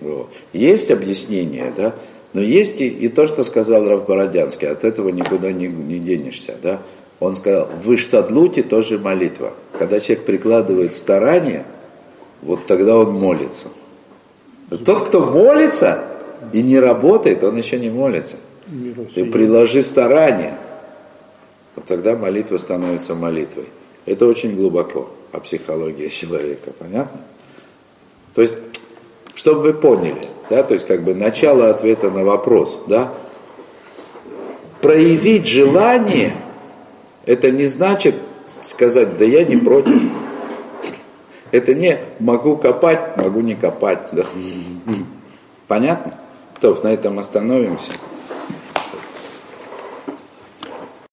[0.00, 0.30] Вот.
[0.52, 1.94] Есть объяснение, да,
[2.32, 6.54] но есть и, и то, что сказал Рав Бородянский, от этого никуда не, не денешься,
[6.62, 6.82] да.
[7.18, 9.54] Он сказал, в Иштадлуте тоже молитва.
[9.78, 11.64] Когда человек прикладывает старание,
[12.42, 13.68] вот тогда он молится.
[14.84, 16.04] Тот, кто молится
[16.52, 18.36] и не работает, он еще не молится.
[19.14, 20.58] Ты приложи старание,
[21.74, 23.66] вот тогда молитва становится молитвой.
[24.06, 27.20] Это очень глубоко о психологии человека, понятно?
[28.34, 28.56] То есть,
[29.34, 33.12] чтобы вы поняли, да, то есть как бы начало ответа на вопрос, да,
[34.80, 36.32] проявить желание,
[37.24, 38.14] это не значит
[38.62, 40.00] сказать, да я не против.
[41.52, 44.08] Это не могу копать, могу не копать.
[44.12, 44.26] Да.
[45.68, 46.18] Понятно?
[46.60, 47.92] То, на этом остановимся.